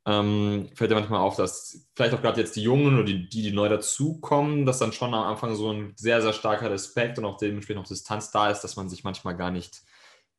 [0.07, 3.43] Ähm, fällt dir manchmal auf, dass vielleicht auch gerade jetzt die Jungen oder die, die,
[3.43, 7.25] die neu dazukommen, dass dann schon am Anfang so ein sehr, sehr starker Respekt und
[7.25, 9.83] auch dementsprechend auch Distanz da ist, dass man sich manchmal gar nicht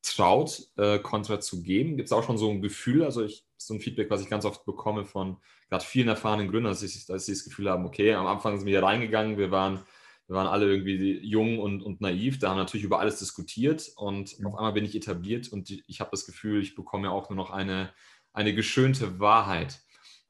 [0.02, 1.96] traut, äh, Kontra zu geben.
[1.96, 4.44] Gibt es auch schon so ein Gefühl, also ich, so ein Feedback, was ich ganz
[4.44, 5.38] oft bekomme von
[5.74, 8.66] gerade vielen erfahrenen Gründern, dass, ich, dass sie das Gefühl haben, okay, am Anfang sind
[8.66, 9.80] wir hier reingegangen, wir waren,
[10.26, 14.38] wir waren alle irgendwie jung und, und naiv, da haben natürlich über alles diskutiert und
[14.38, 14.46] mhm.
[14.46, 17.36] auf einmal bin ich etabliert und ich habe das Gefühl, ich bekomme ja auch nur
[17.36, 17.92] noch eine
[18.34, 19.80] eine geschönte Wahrheit.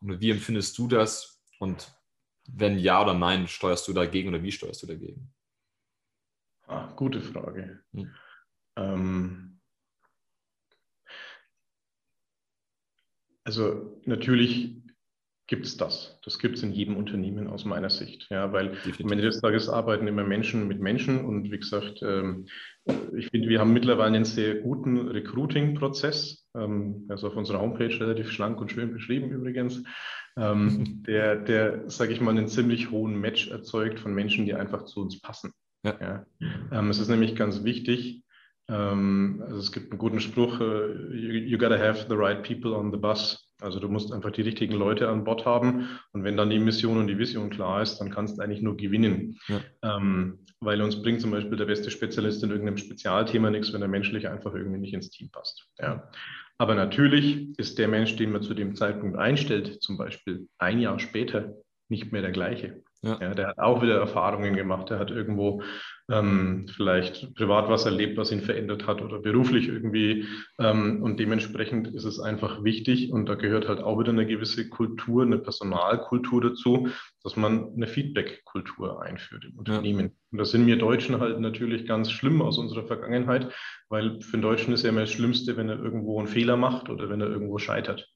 [0.01, 1.43] Und wie empfindest du das?
[1.59, 1.91] Und
[2.47, 5.33] wenn ja oder nein, steuerst du dagegen oder wie steuerst du dagegen?
[6.67, 7.83] Ah, gute Frage.
[7.93, 8.15] Hm.
[8.77, 9.61] Ähm,
[13.45, 14.84] also natürlich
[15.47, 16.19] gibt es das.
[16.25, 18.27] Das gibt es in jedem Unternehmen aus meiner Sicht.
[18.31, 19.05] Ja, weil Definitiv.
[19.05, 22.47] am Ende des Tages arbeiten immer Menschen mit Menschen und wie gesagt, ähm,
[23.17, 26.49] ich finde, wir haben mittlerweile einen sehr guten Recruiting-Prozess.
[26.57, 29.83] Ähm, also auf unserer Homepage relativ schlank und schön beschrieben übrigens.
[30.37, 34.85] Ähm, der, der sage ich mal, einen ziemlich hohen Match erzeugt von Menschen, die einfach
[34.85, 35.53] zu uns passen.
[35.85, 35.99] Ja.
[36.01, 36.27] ja.
[36.73, 38.23] Ähm, es ist nämlich ganz wichtig,
[38.67, 42.97] also es gibt einen guten Spruch, uh, you, gotta have the right people on the
[42.97, 43.53] bus.
[43.61, 46.99] Also du musst einfach die richtigen Leute an Bord haben und wenn dann die Mission
[46.99, 49.39] und die Vision klar ist, dann kannst du eigentlich nur gewinnen.
[49.49, 49.61] Ja.
[49.83, 53.89] Ähm, weil uns bringt zum Beispiel der beste Spezialist in irgendeinem Spezialthema nichts, wenn er
[53.89, 55.67] menschlich einfach irgendwie nicht ins Team passt.
[55.79, 56.11] Ja.
[56.59, 60.99] Aber natürlich ist der Mensch, den man zu dem Zeitpunkt einstellt, zum Beispiel ein Jahr
[60.99, 61.55] später,
[61.89, 62.83] nicht mehr der gleiche.
[63.03, 63.19] Ja.
[63.21, 63.35] ja.
[63.35, 64.91] der hat auch wieder Erfahrungen gemacht.
[64.91, 65.63] Der hat irgendwo
[66.11, 70.27] ähm, vielleicht privat was erlebt, was ihn verändert hat oder beruflich irgendwie.
[70.59, 74.69] Ähm, und dementsprechend ist es einfach wichtig und da gehört halt auch wieder eine gewisse
[74.69, 76.89] Kultur, eine Personalkultur dazu,
[77.23, 80.07] dass man eine Feedback-Kultur einführt im Unternehmen.
[80.07, 80.13] Ja.
[80.33, 83.53] Und das sind wir Deutschen halt natürlich ganz schlimm aus unserer Vergangenheit,
[83.89, 86.91] weil für den Deutschen ist ja immer das Schlimmste, wenn er irgendwo einen Fehler macht
[86.91, 88.14] oder wenn er irgendwo scheitert.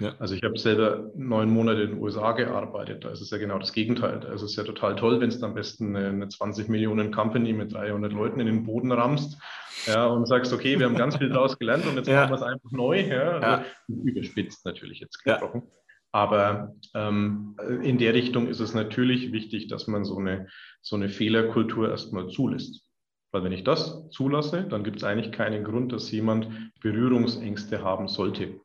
[0.00, 0.14] Ja.
[0.18, 3.04] Also ich habe selber neun Monate in den USA gearbeitet.
[3.04, 4.20] Da ist es ja genau das Gegenteil.
[4.20, 7.52] Da ist es ja total toll, wenn es am besten eine, eine 20 Millionen Company
[7.52, 9.38] mit 300 Leuten in den Boden rammst
[9.86, 12.22] ja, und sagst, okay, wir haben ganz viel daraus gelernt und jetzt ja.
[12.22, 13.00] machen wir es einfach neu.
[13.00, 13.38] Ja.
[13.38, 15.62] Also überspitzt natürlich jetzt gesprochen.
[16.12, 20.48] Aber ähm, in der Richtung ist es natürlich wichtig, dass man so eine,
[20.80, 22.82] so eine Fehlerkultur erstmal zulässt.
[23.32, 26.48] Weil wenn ich das zulasse, dann gibt es eigentlich keinen Grund, dass jemand
[26.80, 28.60] Berührungsängste haben sollte.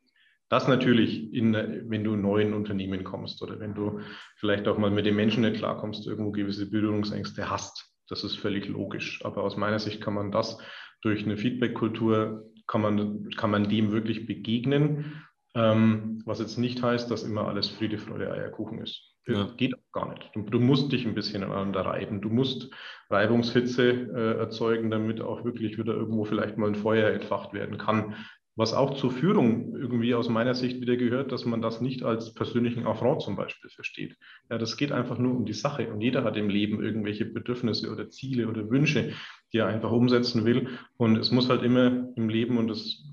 [0.49, 3.99] Das natürlich, in, wenn du in neuen Unternehmen kommst oder wenn du
[4.37, 7.91] vielleicht auch mal mit den Menschen nicht klarkommst, irgendwo gewisse Berührungsängste hast.
[8.07, 9.25] Das ist völlig logisch.
[9.25, 10.59] Aber aus meiner Sicht kann man das
[11.01, 15.23] durch eine Feedback-Kultur, kann man, kann man dem wirklich begegnen.
[15.55, 19.15] Ähm, was jetzt nicht heißt, dass immer alles Friede, Freude, Eierkuchen ist.
[19.27, 19.49] Ja.
[19.57, 20.29] Geht auch gar nicht.
[20.35, 22.21] Du, du, musst dich ein bisschen aneinander reiben.
[22.21, 22.69] Du musst
[23.09, 28.15] Reibungshitze äh, erzeugen, damit auch wirklich wieder irgendwo vielleicht mal ein Feuer entfacht werden kann.
[28.57, 32.33] Was auch zur Führung irgendwie aus meiner Sicht wieder gehört, dass man das nicht als
[32.33, 34.15] persönlichen Affront zum Beispiel versteht.
[34.49, 37.91] Ja, das geht einfach nur um die Sache und jeder hat im Leben irgendwelche Bedürfnisse
[37.91, 39.11] oder Ziele oder Wünsche,
[39.51, 40.69] die er einfach umsetzen will.
[40.95, 43.03] Und es muss halt immer im Leben, und das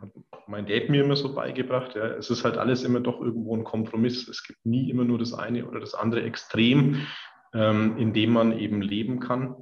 [0.00, 0.10] hat
[0.46, 3.64] mein Dad mir immer so beigebracht, ja, es ist halt alles immer doch irgendwo ein
[3.64, 4.28] Kompromiss.
[4.28, 7.06] Es gibt nie immer nur das eine oder das andere Extrem,
[7.52, 9.56] ähm, in dem man eben leben kann,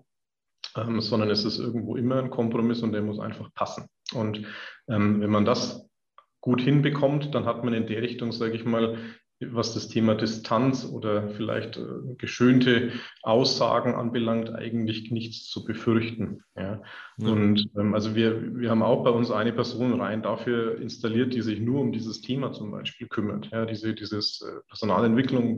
[0.76, 3.88] ähm, sondern es ist irgendwo immer ein Kompromiss und der muss einfach passen.
[4.14, 4.46] Und
[4.88, 5.88] ähm, wenn man das
[6.40, 8.98] gut hinbekommt, dann hat man in der Richtung, sage ich mal,
[9.50, 12.92] was das Thema Distanz oder vielleicht äh, geschönte
[13.22, 16.44] Aussagen anbelangt, eigentlich nichts zu befürchten.
[16.56, 16.82] Ja.
[17.18, 17.28] ja.
[17.28, 21.42] Und ähm, also wir, wir haben auch bei uns eine Person rein dafür installiert, die
[21.42, 23.48] sich nur um dieses Thema zum Beispiel kümmert.
[23.50, 25.56] Ja, diese dieses äh, Personalentwicklung,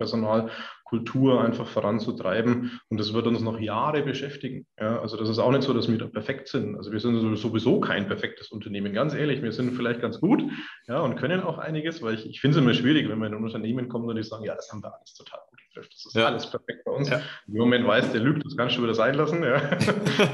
[0.85, 2.81] Personalkultur einfach voranzutreiben.
[2.89, 4.67] Und das wird uns noch Jahre beschäftigen.
[4.79, 5.01] Ja.
[5.01, 6.77] Also das ist auch nicht so, dass wir da perfekt sind.
[6.77, 8.93] Also wir sind sowieso kein perfektes Unternehmen.
[8.93, 10.43] Ganz ehrlich, wir sind vielleicht ganz gut
[10.87, 13.39] ja, und können auch einiges, weil ich, ich finde es immer schwierig, wenn man in
[13.39, 15.89] ein Unternehmen kommt und die sagen, ja, das haben wir alles total gut im Griff.
[15.89, 16.27] Das ist ja.
[16.27, 17.09] alles perfekt bei uns.
[17.09, 17.21] Ja.
[17.49, 19.45] Im Moment weiß, der lügt, das kannst du wieder sein lassen.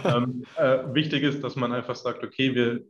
[0.04, 2.80] Ähm, äh, wichtig ist, dass man einfach sagt, okay, wir,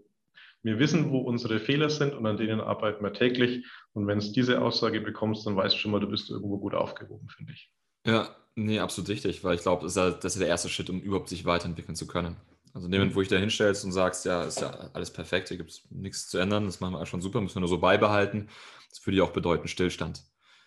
[0.62, 3.66] wir wissen, wo unsere Fehler sind und an denen arbeiten wir täglich.
[3.92, 6.74] Und wenn es diese Aussage bekommst, dann weißt du schon mal, du bist irgendwo gut
[6.74, 7.70] aufgehoben, finde ich.
[8.06, 11.28] Ja, nee, absolut richtig, weil ich glaube, das, das, ist der erste Schritt, um überhaupt
[11.28, 12.36] sich weiterentwickeln zu können.
[12.72, 15.48] Also in dem Moment, wo ich da hinstellst und sagst, ja, ist ja alles perfekt,
[15.48, 17.78] hier gibt es nichts zu ändern, das machen wir schon super, müssen wir nur so
[17.78, 18.48] beibehalten.
[18.90, 20.22] Das würde ja auch bedeuten Stillstand.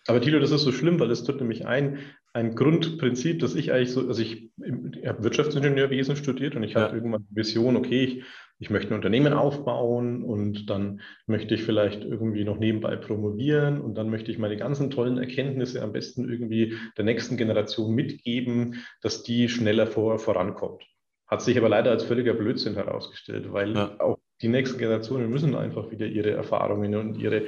[0.06, 1.98] Aber Tilo, das ist so schlimm, weil es tut nämlich ein,
[2.34, 6.82] ein Grundprinzip, dass ich eigentlich so, also ich, ich habe Wirtschaftsingenieurwesen studiert und ich ja.
[6.82, 8.24] hatte irgendwann die Vision, okay, ich,
[8.64, 13.94] ich möchte ein Unternehmen aufbauen und dann möchte ich vielleicht irgendwie noch nebenbei promovieren und
[13.94, 19.22] dann möchte ich meine ganzen tollen Erkenntnisse am besten irgendwie der nächsten Generation mitgeben, dass
[19.22, 20.82] die schneller vor, vorankommt.
[21.26, 24.00] Hat sich aber leider als völliger Blödsinn herausgestellt, weil ja.
[24.00, 27.42] auch die nächsten Generationen müssen einfach wieder ihre Erfahrungen und ihre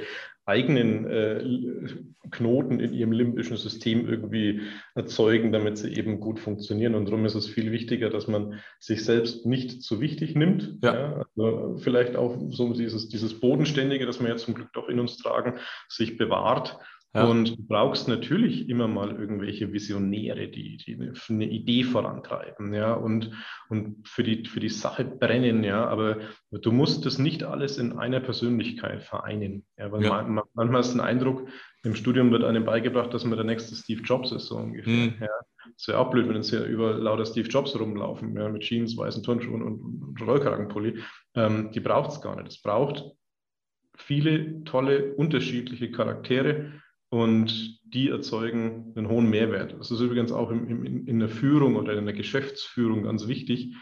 [0.47, 1.43] eigenen äh,
[2.31, 4.61] Knoten in ihrem limbischen System irgendwie
[4.95, 6.95] erzeugen, damit sie eben gut funktionieren.
[6.95, 10.77] Und darum ist es viel wichtiger, dass man sich selbst nicht zu wichtig nimmt.
[10.81, 10.93] Ja.
[10.93, 14.99] Ja, also vielleicht auch so dieses, dieses Bodenständige, das wir ja zum Glück doch in
[14.99, 15.55] uns tragen,
[15.89, 16.79] sich bewahrt
[17.17, 17.25] ja.
[17.25, 20.97] Und du brauchst natürlich immer mal irgendwelche Visionäre, die, die
[21.29, 23.31] eine Idee vorantreiben, ja, und,
[23.69, 26.17] und für, die, für die Sache brennen, ja, aber
[26.51, 29.65] du musst das nicht alles in einer Persönlichkeit vereinen.
[29.77, 30.21] Ja, weil ja.
[30.23, 31.47] Man, manchmal ist ein Eindruck,
[31.83, 34.93] im Studium wird einem beigebracht, dass man der nächste Steve Jobs ist, so ungefähr.
[34.93, 35.15] Mhm.
[35.19, 35.27] Ja.
[35.73, 38.95] Das wäre auch blöd, wenn jetzt hier über lauter Steve Jobs rumlaufen, ja, mit Jeans,
[38.95, 40.99] weißen Turnschuhen und, und Rollkragenpulli.
[41.35, 42.47] Ähm, die braucht es gar nicht.
[42.49, 43.03] Es braucht
[43.97, 46.73] viele tolle, unterschiedliche Charaktere,
[47.09, 49.75] und die erzeugen einen hohen Mehrwert.
[49.79, 53.75] Das ist übrigens auch im, im, in der Führung oder in der Geschäftsführung ganz wichtig,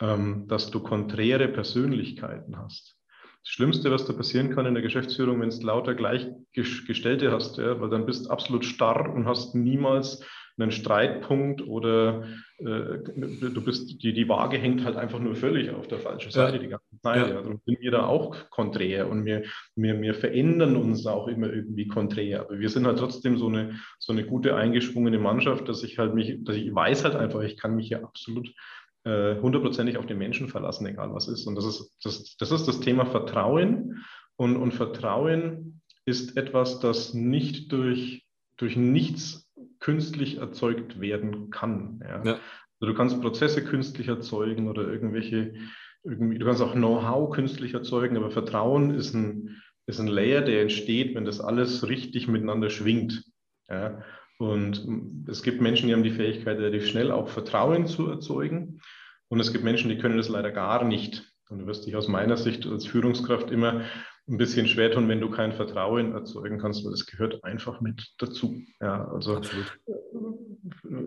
[0.00, 2.96] ähm, dass du konträre Persönlichkeiten hast.
[3.42, 7.80] Das Schlimmste, was da passieren kann in der Geschäftsführung, wenn es lauter Gleichgestellte hast, ja,
[7.80, 10.24] weil dann bist du absolut starr und hast niemals
[10.58, 12.24] einen Streitpunkt oder
[12.58, 16.56] äh, du bist, die, die Waage hängt halt einfach nur völlig auf der falschen Seite
[16.56, 16.62] ja.
[16.62, 17.30] die ganze Zeit.
[17.30, 17.36] Ja.
[17.36, 19.44] Also sind wir da auch konträr und wir,
[19.76, 22.42] wir, wir verändern uns auch immer irgendwie konträr.
[22.42, 26.14] Aber wir sind halt trotzdem so eine, so eine gute eingeschwungene Mannschaft, dass ich halt
[26.14, 28.52] mich, dass ich weiß halt einfach, ich kann mich hier absolut
[29.04, 31.46] äh, hundertprozentig auf den Menschen verlassen, egal was ist.
[31.46, 34.04] Und das ist das, das, ist das Thema Vertrauen.
[34.36, 39.47] Und, und Vertrauen ist etwas, das nicht durch, durch nichts
[39.80, 42.00] künstlich erzeugt werden kann.
[42.02, 42.24] Ja.
[42.24, 42.40] ja.
[42.80, 45.54] Also du kannst Prozesse künstlich erzeugen oder irgendwelche,
[46.04, 50.62] irgendwie, du kannst auch Know-how künstlich erzeugen, aber Vertrauen ist ein, ist ein Layer, der
[50.62, 53.24] entsteht, wenn das alles richtig miteinander schwingt.
[53.68, 54.02] Ja.
[54.38, 58.80] Und es gibt Menschen, die haben die Fähigkeit, relativ schnell auch Vertrauen zu erzeugen.
[59.28, 61.32] Und es gibt Menschen, die können das leider gar nicht.
[61.48, 63.82] Und du wirst dich aus meiner Sicht als Führungskraft immer
[64.28, 68.12] ein bisschen schwer tun, wenn du kein Vertrauen erzeugen kannst, weil es gehört einfach mit
[68.18, 68.60] dazu.
[68.80, 69.36] Ja, also.
[69.36, 69.42] Äh,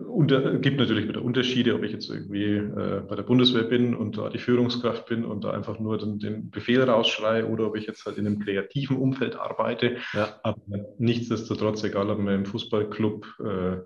[0.08, 4.18] unter, gibt natürlich wieder Unterschiede, ob ich jetzt irgendwie äh, bei der Bundeswehr bin und
[4.18, 7.86] da die Führungskraft bin und da einfach nur den, den Befehl rausschreie oder ob ich
[7.86, 9.98] jetzt halt in einem kreativen Umfeld arbeite.
[10.14, 10.40] Ja.
[10.42, 10.60] Aber
[10.98, 13.76] nichtsdestotrotz, egal ob man im Fußballclub äh,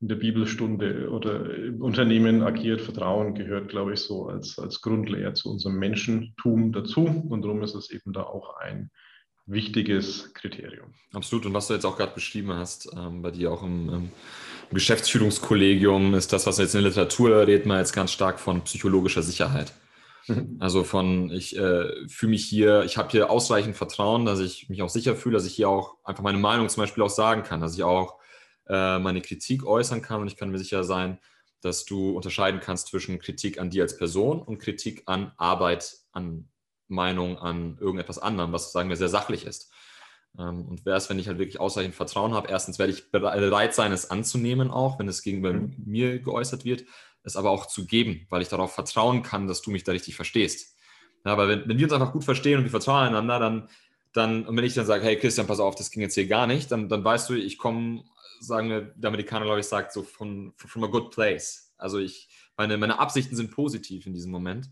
[0.00, 5.32] in der Bibelstunde oder im Unternehmen agiert, Vertrauen gehört, glaube ich, so als, als Grundlehre
[5.32, 7.06] zu unserem Menschentum dazu.
[7.28, 8.90] Und darum ist es eben da auch ein
[9.46, 10.92] wichtiges Kriterium.
[11.14, 11.46] Absolut.
[11.46, 14.10] Und was du jetzt auch gerade beschrieben hast, ähm, bei dir auch im, im,
[14.72, 19.22] Geschäftsführungskollegium, ist das, was jetzt in der Literatur redet, man jetzt ganz stark von psychologischer
[19.22, 19.72] Sicherheit.
[20.26, 20.56] Mhm.
[20.58, 24.82] Also von, ich äh, fühle mich hier, ich habe hier ausreichend Vertrauen, dass ich mich
[24.82, 27.60] auch sicher fühle, dass ich hier auch einfach meine Meinung zum Beispiel auch sagen kann,
[27.60, 28.18] dass ich auch
[28.68, 31.18] äh, meine Kritik äußern kann und ich kann mir sicher sein,
[31.60, 36.48] dass du unterscheiden kannst zwischen Kritik an dir als Person und Kritik an Arbeit, an
[36.88, 39.72] Meinung, an irgendetwas anderem, was sagen wir sehr sachlich ist.
[40.38, 43.74] Ähm, und wäre es, wenn ich halt wirklich ausreichend Vertrauen habe, erstens werde ich bereit
[43.74, 45.74] sein, es anzunehmen, auch wenn es gegenüber mhm.
[45.84, 46.84] mir geäußert wird,
[47.22, 50.14] es aber auch zu geben, weil ich darauf vertrauen kann, dass du mich da richtig
[50.14, 50.76] verstehst.
[51.24, 53.68] Ja, weil wenn, wenn wir uns einfach gut verstehen und wir vertrauen einander, dann,
[54.12, 56.46] dann, und wenn ich dann sage, hey Christian, pass auf, das ging jetzt hier gar
[56.46, 58.04] nicht, dann, dann weißt du, ich komme
[58.40, 61.72] sagen wir, der Amerikaner, glaube ich, sagt so von from a good place.
[61.78, 64.70] Also ich, meine, meine Absichten sind positiv in diesem Moment.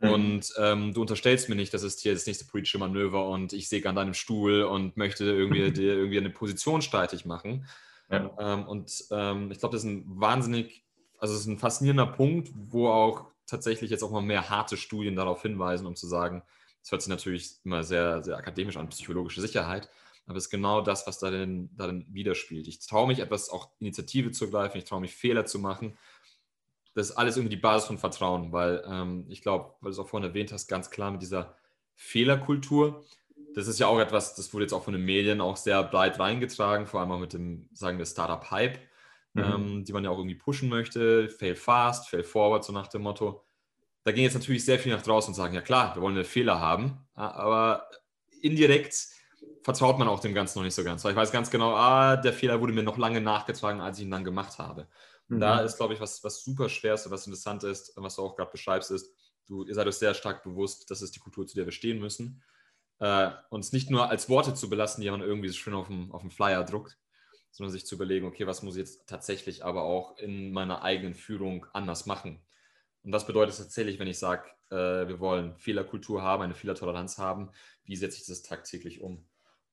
[0.00, 0.10] Mhm.
[0.10, 3.68] Und ähm, du unterstellst mir nicht, das ist hier das nächste politische Manöver und ich
[3.68, 7.66] säge an deinem Stuhl und möchte irgendwie dir irgendwie eine Position streitig machen.
[8.10, 8.30] Ja.
[8.38, 10.84] Ähm, und ähm, ich glaube, das ist ein wahnsinnig,
[11.18, 15.16] also es ist ein faszinierender Punkt, wo auch tatsächlich jetzt auch mal mehr harte Studien
[15.16, 16.42] darauf hinweisen, um zu sagen,
[16.82, 19.88] das hört sich natürlich immer sehr, sehr akademisch an, psychologische Sicherheit
[20.32, 22.66] aber es ist genau das, was darin, darin widerspielt.
[22.66, 25.98] Ich traue mich, etwas auch Initiative zu greifen, ich traue mich, Fehler zu machen.
[26.94, 29.98] Das ist alles irgendwie die Basis von Vertrauen, weil ähm, ich glaube, weil du es
[29.98, 31.54] auch vorhin erwähnt hast, ganz klar mit dieser
[31.94, 33.04] Fehlerkultur.
[33.54, 36.18] Das ist ja auch etwas, das wurde jetzt auch von den Medien auch sehr breit
[36.18, 38.78] reingetragen, vor allem auch mit dem, sagen wir, Startup-Hype,
[39.34, 39.42] mhm.
[39.42, 41.28] ähm, die man ja auch irgendwie pushen möchte.
[41.28, 43.44] Fail fast, fail forward, so nach dem Motto.
[44.04, 46.24] Da gehen jetzt natürlich sehr viele nach draußen und sagen, ja klar, wir wollen eine
[46.24, 47.88] Fehler haben, aber
[48.40, 49.12] indirekt
[49.62, 51.04] vertraut man auch dem Ganzen noch nicht so ganz.
[51.04, 54.04] Weil ich weiß ganz genau, ah, der Fehler wurde mir noch lange nachgetragen, als ich
[54.04, 54.88] ihn dann gemacht habe.
[55.28, 55.40] Und mhm.
[55.40, 58.22] da ist, glaube ich, was, was super schwer ist und was interessant ist, was du
[58.22, 59.14] auch gerade beschreibst, ist,
[59.46, 62.00] du, ihr seid euch sehr stark bewusst, das ist die Kultur, zu der wir stehen
[62.00, 62.42] müssen.
[62.98, 66.12] Äh, uns nicht nur als Worte zu belassen, die man irgendwie so schön auf dem,
[66.12, 66.98] auf dem Flyer druckt,
[67.50, 71.14] sondern sich zu überlegen, okay, was muss ich jetzt tatsächlich aber auch in meiner eigenen
[71.14, 72.40] Führung anders machen?
[73.02, 77.50] Und das bedeutet tatsächlich, wenn ich sage, äh, wir wollen Fehlerkultur haben, eine Fehlertoleranz haben,
[77.84, 79.26] wie setze ich das tagtäglich um?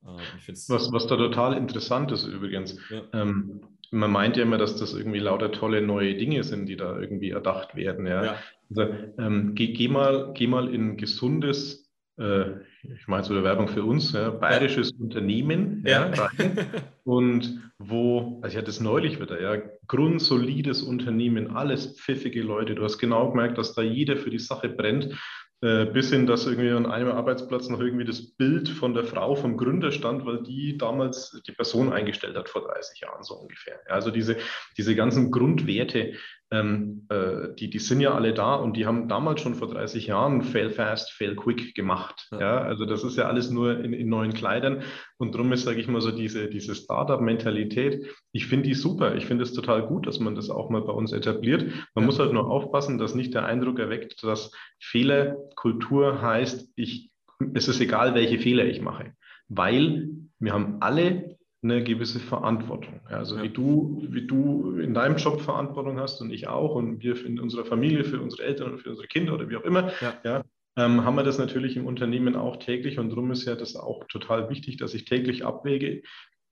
[0.05, 3.01] Äh, was, was da total interessant ist übrigens, ja.
[3.13, 6.99] ähm, man meint ja immer, dass das irgendwie lauter tolle neue Dinge sind, die da
[6.99, 8.05] irgendwie erdacht werden.
[8.05, 8.23] Ja?
[8.23, 8.35] ja.
[8.69, 12.51] Also, ähm, geh, geh, mal, geh mal in gesundes, äh,
[12.83, 14.91] ich meine so eine Werbung für uns, ja, bayerisches.
[14.91, 16.07] Unternehmen ja.
[16.07, 16.57] rein.
[17.03, 22.75] und wo, also ich hatte es neulich wieder, ja, grundsolides Unternehmen, alles pfiffige Leute.
[22.75, 25.15] Du hast genau gemerkt, dass da jeder für die Sache brennt
[25.61, 29.35] äh, bis hin, dass irgendwie an einem Arbeitsplatz noch irgendwie das Bild von der Frau
[29.35, 33.79] vom Gründer stand, weil die damals die Person eingestellt hat vor 30 Jahren so ungefähr.
[33.87, 34.37] Also diese,
[34.77, 36.13] diese ganzen Grundwerte,
[36.51, 40.07] ähm, äh, die, die sind ja alle da und die haben damals schon vor 30
[40.07, 42.27] Jahren Fail Fast, Fail Quick gemacht.
[42.31, 42.39] Ja.
[42.39, 44.81] ja also das ist ja alles nur in, in neuen Kleidern
[45.17, 49.15] und darum ist, sage ich mal so, diese, diese Startup-Mentalität, ich finde die super.
[49.15, 51.63] Ich finde es total gut, dass man das auch mal bei uns etabliert.
[51.93, 52.05] Man ja.
[52.05, 57.11] muss halt nur aufpassen, dass nicht der Eindruck erweckt, dass Fehlerkultur heißt, ich,
[57.53, 59.13] es ist egal, welche Fehler ich mache,
[59.49, 60.09] weil
[60.39, 63.01] wir haben alle eine gewisse Verantwortung.
[63.05, 63.43] Also ja.
[63.43, 67.39] wie du, wie du in deinem Job Verantwortung hast und ich auch und wir in
[67.39, 70.13] unserer Familie für unsere Eltern und für unsere Kinder oder wie auch immer, ja.
[70.23, 70.43] ja
[70.77, 74.05] ähm, haben wir das natürlich im Unternehmen auch täglich und darum ist ja das auch
[74.05, 76.01] total wichtig, dass ich täglich abwäge,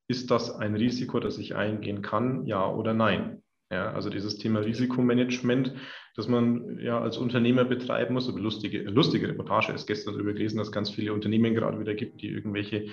[0.10, 3.44] ist das ein Risiko, das ich eingehen kann, ja oder nein.
[3.70, 5.74] Ja, also dieses Thema Risikomanagement,
[6.16, 8.30] das man ja als Unternehmer betreiben muss.
[8.30, 11.94] Eine lustige, lustige Reportage ist gestern darüber gelesen, dass es ganz viele Unternehmen gerade wieder
[11.94, 12.88] gibt, die irgendwelche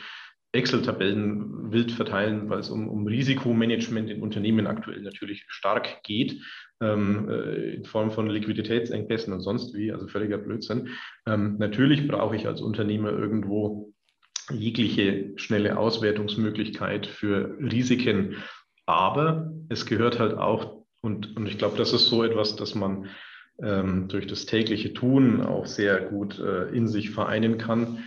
[0.54, 6.40] Excel-Tabellen wild verteilen, weil es um, um Risikomanagement in Unternehmen aktuell natürlich stark geht,
[6.80, 10.90] ähm, äh, in Form von Liquiditätsengpässen und sonst wie, also völliger Blödsinn.
[11.26, 13.92] Ähm, natürlich brauche ich als Unternehmer irgendwo
[14.52, 18.36] jegliche schnelle Auswertungsmöglichkeit für Risiken,
[18.86, 23.08] aber es gehört halt auch, und, und ich glaube, das ist so etwas, das man
[23.62, 28.04] ähm, durch das tägliche Tun auch sehr gut äh, in sich vereinen kann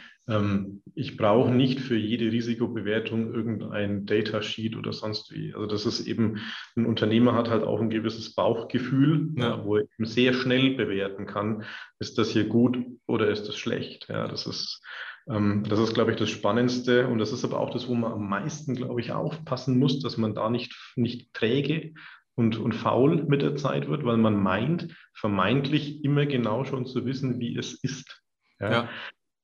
[0.93, 5.53] ich brauche nicht für jede Risikobewertung irgendein Datasheet oder sonst wie.
[5.53, 6.41] Also das ist eben,
[6.75, 9.63] ein Unternehmer hat halt auch ein gewisses Bauchgefühl, ja.
[9.63, 11.63] wo er eben sehr schnell bewerten kann,
[11.99, 14.09] ist das hier gut oder ist das schlecht.
[14.09, 14.83] Ja, das ist,
[15.29, 18.11] ähm, das ist, glaube ich, das Spannendste und das ist aber auch das, wo man
[18.11, 21.93] am meisten, glaube ich, aufpassen muss, dass man da nicht, nicht träge
[22.35, 27.05] und, und faul mit der Zeit wird, weil man meint, vermeintlich immer genau schon zu
[27.05, 28.21] wissen, wie es ist.
[28.59, 28.71] Ja.
[28.71, 28.89] ja.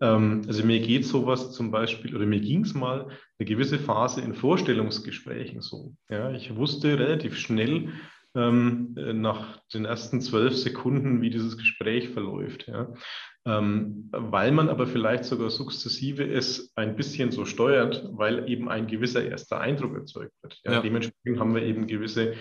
[0.02, 3.08] Ähm, also mir geht sowas zum Beispiel, oder mir ging es mal
[3.40, 5.96] eine gewisse Phase in Vorstellungsgesprächen so.
[6.10, 7.90] Ja, ich wusste relativ schnell
[8.36, 12.68] ähm, nach den ersten zwölf Sekunden, wie dieses Gespräch verläuft.
[12.68, 12.94] Ja.
[13.46, 18.88] Ähm, weil man aber vielleicht sogar sukzessive es ein bisschen so steuert, weil eben ein
[18.88, 20.60] gewisser erster Eindruck erzeugt wird.
[20.64, 20.74] Ja.
[20.74, 20.82] Ja.
[20.82, 22.36] Dementsprechend haben wir eben gewisse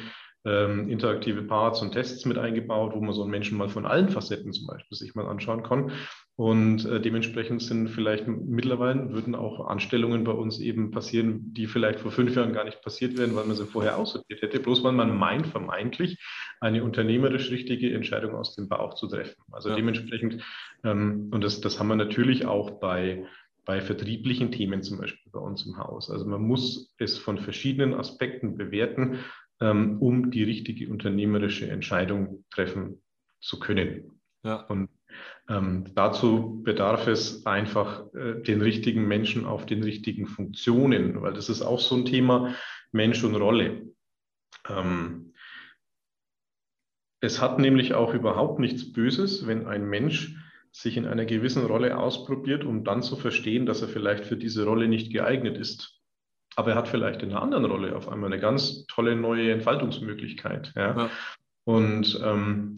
[0.44, 4.08] ähm, interaktive Parts und Tests mit eingebaut, wo man so einen Menschen mal von allen
[4.08, 5.92] Facetten zum Beispiel sich mal anschauen kann.
[6.34, 12.00] Und äh, dementsprechend sind vielleicht mittlerweile würden auch Anstellungen bei uns eben passieren, die vielleicht
[12.00, 14.92] vor fünf Jahren gar nicht passiert wären, weil man sie vorher aussortiert hätte, bloß weil
[14.92, 16.18] man meint, vermeintlich
[16.60, 19.42] eine unternehmerisch richtige Entscheidung aus dem Bauch zu treffen.
[19.52, 19.76] Also ja.
[19.76, 20.42] dementsprechend,
[20.84, 23.26] ähm, und das, das haben wir natürlich auch bei,
[23.64, 26.10] bei vertrieblichen Themen zum Beispiel bei uns im Haus.
[26.10, 29.18] Also man muss es von verschiedenen Aspekten bewerten,
[29.60, 33.02] ähm, um die richtige unternehmerische Entscheidung treffen
[33.40, 34.20] zu können.
[34.44, 34.62] Ja.
[34.62, 34.88] Und
[35.48, 41.48] ähm, dazu bedarf es einfach äh, den richtigen Menschen auf den richtigen Funktionen, weil das
[41.48, 42.54] ist auch so ein Thema
[42.92, 43.88] Mensch und Rolle.
[44.68, 45.32] Ähm,
[47.20, 50.36] es hat nämlich auch überhaupt nichts Böses, wenn ein Mensch
[50.72, 54.64] sich in einer gewissen Rolle ausprobiert, um dann zu verstehen, dass er vielleicht für diese
[54.64, 56.01] Rolle nicht geeignet ist.
[56.56, 60.72] Aber er hat vielleicht in einer anderen Rolle auf einmal eine ganz tolle neue Entfaltungsmöglichkeit.
[60.76, 60.96] Ja?
[60.96, 61.10] ja.
[61.64, 62.74] Und ähm,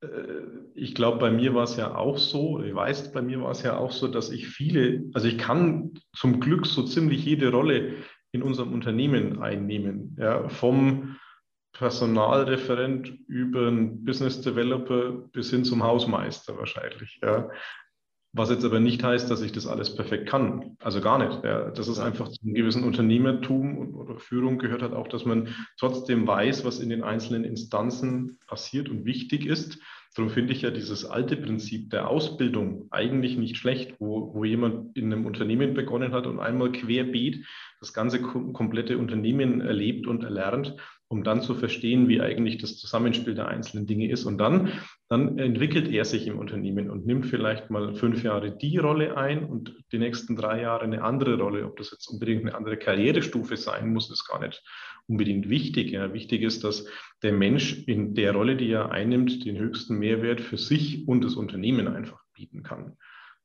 [0.00, 0.08] äh,
[0.74, 3.62] ich glaube, bei mir war es ja auch so, ich weiß, bei mir war es
[3.62, 7.94] ja auch so, dass ich viele, also ich kann zum Glück so ziemlich jede Rolle
[8.32, 10.16] in unserem Unternehmen einnehmen.
[10.18, 11.16] Ja, vom
[11.72, 17.18] Personalreferent über einen Business Developer bis hin zum Hausmeister wahrscheinlich.
[17.22, 17.50] Ja.
[18.36, 20.76] Was jetzt aber nicht heißt, dass ich das alles perfekt kann.
[20.80, 21.42] Also gar nicht.
[21.42, 21.70] Ja.
[21.70, 26.26] Das ist einfach zum gewissen Unternehmertum und, oder Führung gehört halt auch, dass man trotzdem
[26.26, 29.78] weiß, was in den einzelnen Instanzen passiert und wichtig ist.
[30.14, 34.96] Darum finde ich ja dieses alte Prinzip der Ausbildung eigentlich nicht schlecht, wo, wo jemand
[34.98, 37.46] in einem Unternehmen begonnen hat und einmal querbeet
[37.80, 40.76] das ganze komplette Unternehmen erlebt und erlernt
[41.08, 44.24] um dann zu verstehen, wie eigentlich das Zusammenspiel der einzelnen Dinge ist.
[44.24, 44.72] Und dann,
[45.08, 49.44] dann entwickelt er sich im Unternehmen und nimmt vielleicht mal fünf Jahre die Rolle ein
[49.44, 51.64] und die nächsten drei Jahre eine andere Rolle.
[51.64, 54.62] Ob das jetzt unbedingt eine andere Karrierestufe sein muss, ist gar nicht
[55.06, 55.92] unbedingt wichtig.
[55.92, 56.12] Ja.
[56.12, 56.86] Wichtig ist, dass
[57.22, 61.36] der Mensch in der Rolle, die er einnimmt, den höchsten Mehrwert für sich und das
[61.36, 62.96] Unternehmen einfach bieten kann.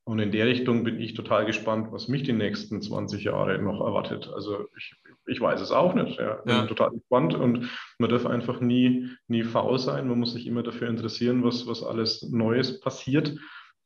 [0.04, 3.80] Und in der Richtung bin ich total gespannt, was mich die nächsten 20 Jahre noch
[3.82, 4.30] erwartet.
[4.34, 4.96] Also ich,
[5.26, 6.20] ich weiß es auch nicht.
[6.20, 6.36] Ja.
[6.44, 6.66] Bin ja.
[6.66, 10.08] total gespannt und man darf einfach nie, nie faul sein.
[10.08, 13.36] Man muss sich immer dafür interessieren, was, was alles Neues passiert.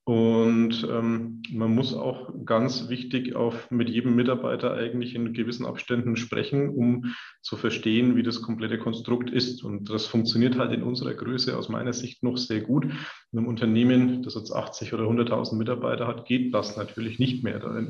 [0.07, 6.15] Und ähm, man muss auch ganz wichtig auf mit jedem Mitarbeiter eigentlich in gewissen Abständen
[6.15, 9.63] sprechen, um zu verstehen, wie das komplette Konstrukt ist.
[9.63, 12.85] Und das funktioniert halt in unserer Größe aus meiner Sicht noch sehr gut.
[13.31, 17.57] In einem Unternehmen, das jetzt 80 oder 100.000 Mitarbeiter hat, geht das natürlich nicht mehr.
[17.57, 17.81] Da,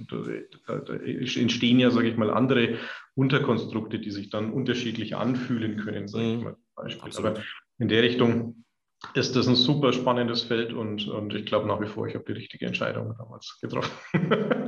[0.67, 2.77] da, da entstehen ja, sage ich mal, andere
[3.15, 6.43] Unterkonstrukte, die sich dann unterschiedlich anfühlen können, sage ich mhm.
[6.45, 6.55] mal.
[6.75, 7.11] Beispiel.
[7.17, 7.41] Aber
[7.77, 8.64] in der Richtung
[9.13, 12.25] ist das ein super spannendes Feld und, und ich glaube nach wie vor, ich habe
[12.25, 13.91] die richtige Entscheidung damals getroffen.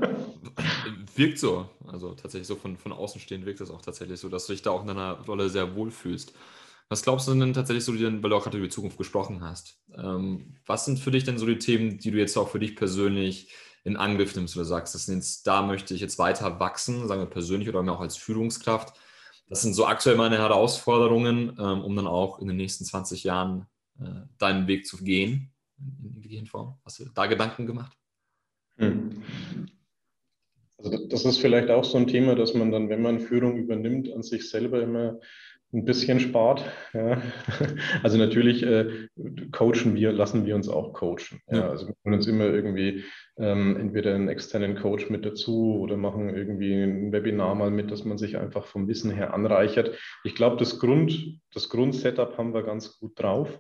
[1.18, 1.70] wirkt so.
[1.88, 4.62] Also tatsächlich so von, von außen stehend wirkt es auch tatsächlich so, dass du dich
[4.62, 6.34] da auch in deiner Rolle sehr wohl fühlst.
[6.90, 9.78] Was glaubst du denn tatsächlich so, weil du auch gerade über die Zukunft gesprochen hast?
[9.98, 12.76] Ähm, was sind für dich denn so die Themen, die du jetzt auch für dich
[12.76, 17.08] persönlich in Angriff nimmst oder sagst, das sind jetzt, da möchte ich jetzt weiter wachsen,
[17.08, 18.98] sagen wir persönlich oder auch als Führungskraft?
[19.50, 23.66] Das sind so aktuell meine Herausforderungen, ähm, um dann auch in den nächsten 20 Jahren
[24.38, 26.78] deinen Weg zu gehen in die Form?
[26.86, 27.96] Hast du da Gedanken gemacht?
[28.78, 29.24] Hm.
[30.78, 34.12] Also das ist vielleicht auch so ein Thema, dass man dann, wenn man Führung übernimmt,
[34.14, 35.20] an sich selber immer
[35.74, 36.64] ein bisschen spart.
[36.94, 37.22] Ja.
[38.04, 39.08] Also natürlich äh,
[39.52, 41.42] coachen wir, lassen wir uns auch coachen.
[41.50, 41.70] Ja.
[41.70, 43.04] Also wir können uns immer irgendwie
[43.38, 48.06] ähm, entweder einen externen Coach mit dazu oder machen irgendwie ein Webinar mal mit, dass
[48.06, 49.98] man sich einfach vom Wissen her anreichert.
[50.24, 53.60] Ich glaube, das Grund, das Grundsetup haben wir ganz gut drauf.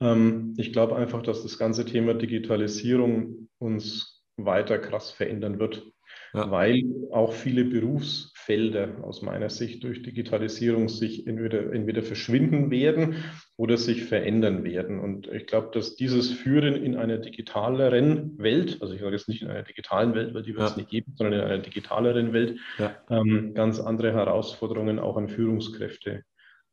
[0.00, 5.84] Ähm, ich glaube einfach, dass das ganze Thema Digitalisierung uns weiter krass verändern wird,
[6.32, 6.50] ja.
[6.50, 13.16] weil auch viele Berufsfelder aus meiner Sicht durch Digitalisierung sich entweder, entweder verschwinden werden
[13.56, 15.00] oder sich verändern werden.
[15.00, 19.42] Und ich glaube, dass dieses Führen in einer digitaleren Welt, also ich sage jetzt nicht
[19.42, 22.58] in einer digitalen Welt, weil die wird es nicht geben, sondern in einer digitaleren Welt,
[22.78, 22.94] ja.
[23.10, 26.24] ähm, ganz andere Herausforderungen auch an Führungskräfte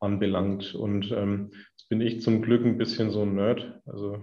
[0.05, 0.75] anbelangt.
[0.75, 1.51] Und ähm,
[1.89, 3.81] bin ich zum Glück ein bisschen so ein Nerd.
[3.85, 4.17] Also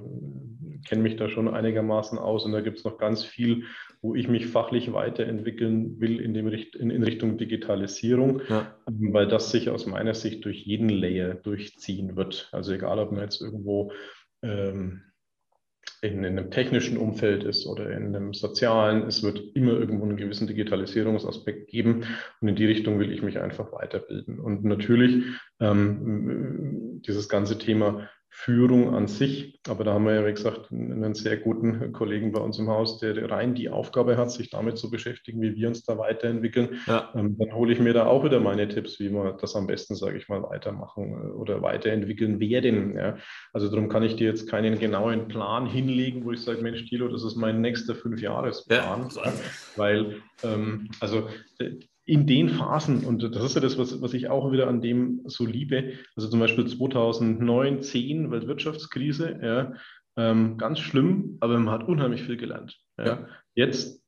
[0.86, 3.64] kenne mich da schon einigermaßen aus und da gibt es noch ganz viel,
[4.00, 8.74] wo ich mich fachlich weiterentwickeln will in, dem Richt in, in Richtung Digitalisierung, ja.
[8.86, 12.48] weil das sich aus meiner Sicht durch jeden Layer durchziehen wird.
[12.52, 13.92] Also egal, ob man jetzt irgendwo
[14.42, 15.02] ähm,
[16.02, 19.06] in, einem technischen Umfeld ist oder in einem sozialen.
[19.06, 22.04] Es wird immer irgendwo einen gewissen Digitalisierungsaspekt geben
[22.40, 24.40] und in die Richtung will ich mich einfach weiterbilden.
[24.40, 25.24] Und natürlich
[25.60, 29.60] ähm, dieses ganze Thema Führung an sich.
[29.68, 32.98] Aber da haben wir ja, wie gesagt, einen sehr guten Kollegen bei uns im Haus,
[32.98, 36.80] der rein die Aufgabe hat, sich damit zu beschäftigen, wie wir uns da weiterentwickeln.
[36.86, 37.12] Ja.
[37.14, 39.94] Ähm, dann hole ich mir da auch wieder meine Tipps, wie wir das am besten,
[39.96, 42.96] sage ich mal, weitermachen äh, oder weiterentwickeln werden.
[42.96, 43.18] Ja.
[43.52, 47.08] Also darum kann ich dir jetzt keinen genauen Plan hinlegen, wo ich sage, Mensch, Thilo,
[47.08, 49.10] das ist mein nächster Fünfjahresplan.
[49.14, 49.32] Ja.
[49.76, 51.28] Weil, ähm, also
[52.04, 55.20] in den Phasen, und das ist ja das, was, was ich auch wieder an dem
[55.26, 59.72] so liebe, also zum Beispiel 2009, 10 Weltwirtschaftskrise, ja,
[60.16, 62.78] ähm, ganz schlimm, aber man hat unheimlich viel gelernt.
[62.98, 63.06] Ja.
[63.06, 63.28] ja.
[63.54, 64.02] Jetzt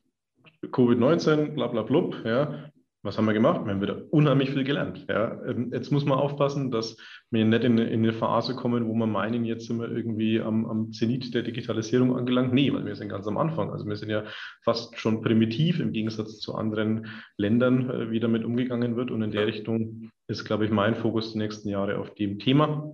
[0.63, 2.71] Covid-19, bla bla blub, ja,
[3.05, 3.65] was haben wir gemacht?
[3.67, 5.05] Wir haben wieder unheimlich viel gelernt.
[5.09, 5.39] Ja.
[5.45, 6.97] Ähm, jetzt muss man aufpassen, dass
[7.31, 10.65] wir nicht in, in, eine Phase kommen, wo wir meinen, jetzt sind wir irgendwie am,
[10.65, 12.55] am Zenit der Digitalisierung angelangt.
[12.55, 13.71] Nee, weil wir sind ganz am Anfang.
[13.71, 14.25] Also wir sind ja
[14.63, 19.11] fast schon primitiv im Gegensatz zu anderen Ländern, äh, wie damit umgegangen wird.
[19.11, 22.91] Und in der Richtung ist, glaube ich, mein Fokus die nächsten Jahre auf dem Thema.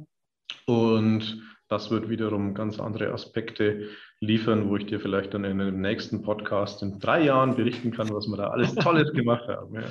[0.66, 1.40] Und
[1.70, 6.20] das wird wiederum ganz andere Aspekte liefern, wo ich dir vielleicht dann in einem nächsten
[6.20, 9.76] Podcast in drei Jahren berichten kann, was wir da alles Tolles gemacht haben.
[9.76, 9.82] Ja.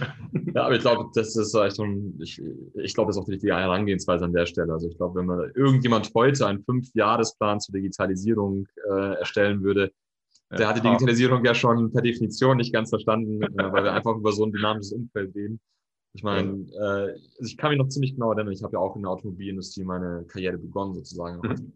[0.55, 2.41] ja, aber ich glaube, das ist echt so ein, ich,
[2.73, 4.73] ich glaube, das ist auch die richtige Herangehensweise an der Stelle.
[4.73, 9.91] Also ich glaube, wenn man irgendjemand heute einen Fünfjahresplan zur Digitalisierung äh, erstellen würde,
[10.51, 14.17] der hat die Digitalisierung ja schon per Definition nicht ganz verstanden, äh, weil wir einfach
[14.17, 15.61] über so ein dynamisches Umfeld reden.
[16.14, 18.95] Ich meine, äh, also ich kann mich noch ziemlich genau erinnern, ich habe ja auch
[18.95, 21.39] in der Automobilindustrie meine Karriere begonnen, sozusagen.
[21.47, 21.74] Mhm.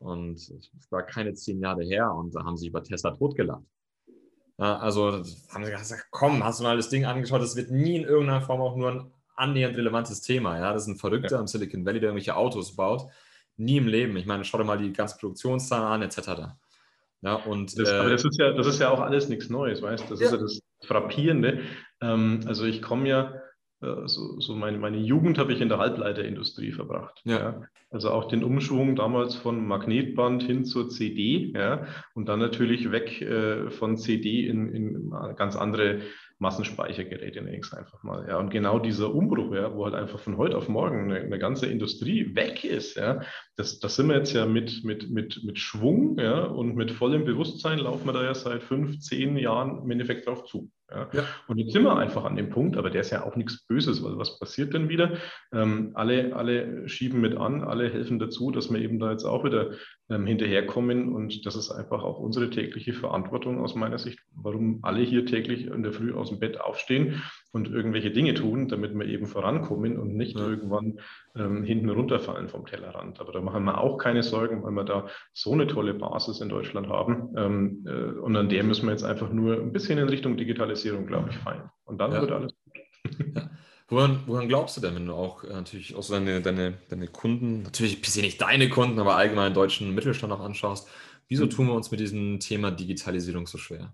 [0.00, 3.64] Und es war keine zehn Jahre her und da haben sie über Tesla totgelacht.
[4.56, 8.04] Also haben sie gesagt, komm, hast du mal das Ding angeschaut, das wird nie in
[8.04, 10.58] irgendeiner Form auch nur ein annähernd relevantes Thema.
[10.58, 10.72] Ja?
[10.72, 11.40] Das ist ein Verrückter ja.
[11.40, 13.10] im Silicon Valley, der irgendwelche Autos baut.
[13.56, 14.16] Nie im Leben.
[14.16, 16.52] Ich meine, schau dir mal die ganzen Produktionszahlen an, etc.
[17.22, 19.82] Ja, und, das, äh, aber das ist, ja, das ist ja auch alles nichts Neues,
[19.82, 20.08] weißt du?
[20.10, 20.26] Das ja.
[20.26, 21.60] ist ja das Frappierende.
[22.00, 23.34] Ähm, also ich komme ja,
[23.82, 27.20] äh, so, so meine, meine Jugend habe ich in der Halbleiterindustrie verbracht.
[27.24, 27.38] Ja.
[27.38, 27.62] ja.
[27.90, 33.20] Also auch den Umschwung damals von Magnetband hin zur CD, ja, und dann natürlich weg
[33.20, 36.00] äh, von CD in, in ganz andere
[36.40, 38.26] Massenspeichergeräte, nenne ich es einfach mal.
[38.26, 38.38] Ja.
[38.38, 41.66] Und genau dieser Umbruch, ja, wo halt einfach von heute auf morgen eine, eine ganze
[41.66, 43.20] Industrie weg ist, ja,
[43.56, 47.24] das, das sind wir jetzt ja mit, mit, mit, mit Schwung ja, und mit vollem
[47.24, 50.70] Bewusstsein laufen wir da ja seit fünf, zehn Jahren im Endeffekt drauf zu.
[50.92, 51.08] Ja.
[51.12, 51.24] ja.
[51.46, 54.02] Und jetzt sind wir einfach an dem Punkt, aber der ist ja auch nichts Böses,
[54.02, 55.18] weil was passiert denn wieder?
[55.52, 59.44] Ähm, alle, alle schieben mit an, alle helfen dazu, dass wir eben da jetzt auch
[59.44, 59.72] wieder
[60.08, 65.02] ähm, hinterherkommen und das ist einfach auch unsere tägliche Verantwortung aus meiner Sicht, warum alle
[65.02, 67.22] hier täglich in der Früh aus dem Bett aufstehen
[67.52, 70.46] und irgendwelche Dinge tun, damit wir eben vorankommen und nicht ja.
[70.46, 71.00] irgendwann
[71.34, 73.20] ähm, hinten runterfallen vom Tellerrand.
[73.20, 76.48] Aber da machen wir auch keine Sorgen, weil wir da so eine tolle Basis in
[76.48, 77.34] Deutschland haben.
[77.36, 81.06] Ähm, äh, und an der müssen wir jetzt einfach nur ein bisschen in Richtung Digitalisierung,
[81.06, 81.70] glaube ich, fallen.
[81.84, 82.20] Und dann ja.
[82.20, 82.74] wird alles gut.
[83.34, 83.50] Ja.
[83.90, 87.08] Woran, woran, glaubst du denn, wenn du auch äh, natürlich auch so deine, deine, deine
[87.08, 90.88] Kunden, natürlich bisher nicht deine Kunden, aber allgemein deutschen Mittelstand auch anschaust,
[91.26, 91.50] wieso mhm.
[91.50, 93.92] tun wir uns mit diesem Thema Digitalisierung so schwer?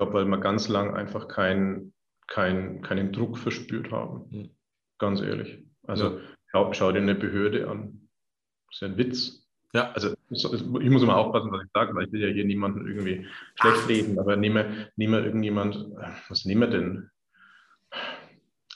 [0.00, 1.92] Glaube, weil wir ganz lang einfach kein,
[2.26, 4.24] kein, keinen Druck verspürt haben.
[4.30, 4.50] Mhm.
[4.98, 5.62] Ganz ehrlich.
[5.86, 6.20] Also ja.
[6.46, 8.08] schau, schau, dir eine Behörde an.
[8.68, 9.46] Das ist ja ein Witz.
[9.74, 9.92] Ja.
[9.92, 13.26] Also ich muss immer aufpassen, was ich sage, weil ich will ja hier niemanden irgendwie
[13.60, 15.76] schlecht reden, aber nehme, nehme irgendjemand,
[16.28, 17.10] was nehmen wir denn?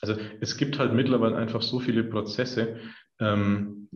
[0.03, 2.77] Also es gibt halt mittlerweile einfach so viele Prozesse,
[3.19, 3.89] ähm,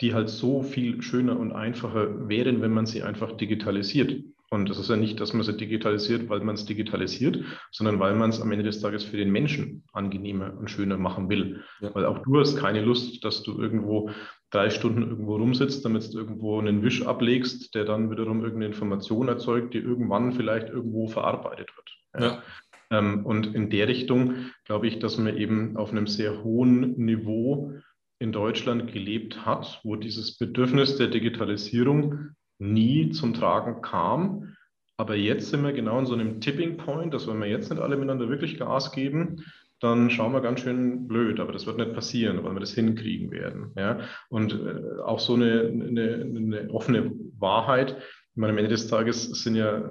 [0.00, 4.22] die halt so viel schöner und einfacher wären, wenn man sie einfach digitalisiert.
[4.50, 7.40] Und das ist ja nicht, dass man es digitalisiert, weil man es digitalisiert,
[7.72, 11.28] sondern weil man es am Ende des Tages für den Menschen angenehmer und schöner machen
[11.28, 11.64] will.
[11.80, 11.92] Ja.
[11.94, 14.10] Weil auch du hast keine Lust, dass du irgendwo
[14.50, 19.28] drei Stunden irgendwo rumsitzt, damit du irgendwo einen Wisch ablegst, der dann wiederum irgendeine Information
[19.28, 21.90] erzeugt, die irgendwann vielleicht irgendwo verarbeitet wird.
[22.14, 22.26] Ja.
[22.26, 22.42] Ja.
[22.90, 27.72] Ähm, und in der Richtung glaube ich, dass man eben auf einem sehr hohen Niveau
[28.18, 34.56] in Deutschland gelebt hat, wo dieses Bedürfnis der Digitalisierung nie zum Tragen kam.
[34.96, 37.82] Aber jetzt sind wir genau in so einem Tipping Point, dass wenn wir jetzt nicht
[37.82, 39.44] alle miteinander wirklich Gas geben,
[39.80, 41.38] dann schauen wir ganz schön blöd.
[41.38, 43.72] Aber das wird nicht passieren, weil wir das hinkriegen werden.
[43.76, 44.00] Ja?
[44.30, 47.96] Und äh, auch so eine, eine, eine offene Wahrheit.
[48.36, 49.84] Ich meine, am Ende des Tages sind ja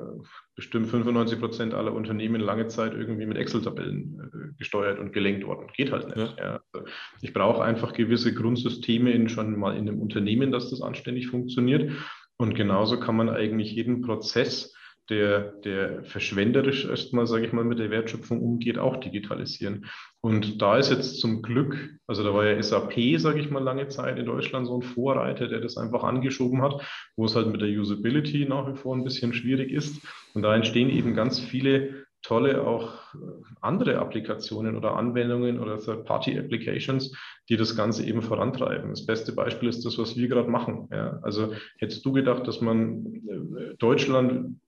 [0.56, 5.68] bestimmt 95 Prozent aller Unternehmen lange Zeit irgendwie mit Excel-Tabellen äh, gesteuert und gelenkt worden.
[5.76, 6.38] Geht halt nicht.
[6.38, 6.44] Ja.
[6.44, 6.60] Ja.
[6.74, 6.88] Also
[7.22, 11.92] ich brauche einfach gewisse Grundsysteme in, schon mal in einem Unternehmen, dass das anständig funktioniert.
[12.38, 14.74] Und genauso kann man eigentlich jeden Prozess,
[15.10, 19.86] der, der verschwenderisch erstmal, sage ich mal, mit der Wertschöpfung umgeht, auch digitalisieren.
[20.22, 23.88] Und da ist jetzt zum Glück, also da war ja SAP, sage ich mal, lange
[23.88, 26.82] Zeit in Deutschland so ein Vorreiter, der das einfach angeschoben hat,
[27.16, 30.02] wo es halt mit der Usability nach wie vor ein bisschen schwierig ist.
[30.34, 33.18] Und da entstehen eben ganz viele tolle auch äh,
[33.62, 37.16] andere Applikationen oder Anwendungen oder Third-Party-Applications,
[37.50, 38.90] die das Ganze eben vorantreiben.
[38.90, 40.88] Das beste Beispiel ist das, was wir gerade machen.
[40.92, 44.60] Ja, also hättest du gedacht, dass man äh, Deutschland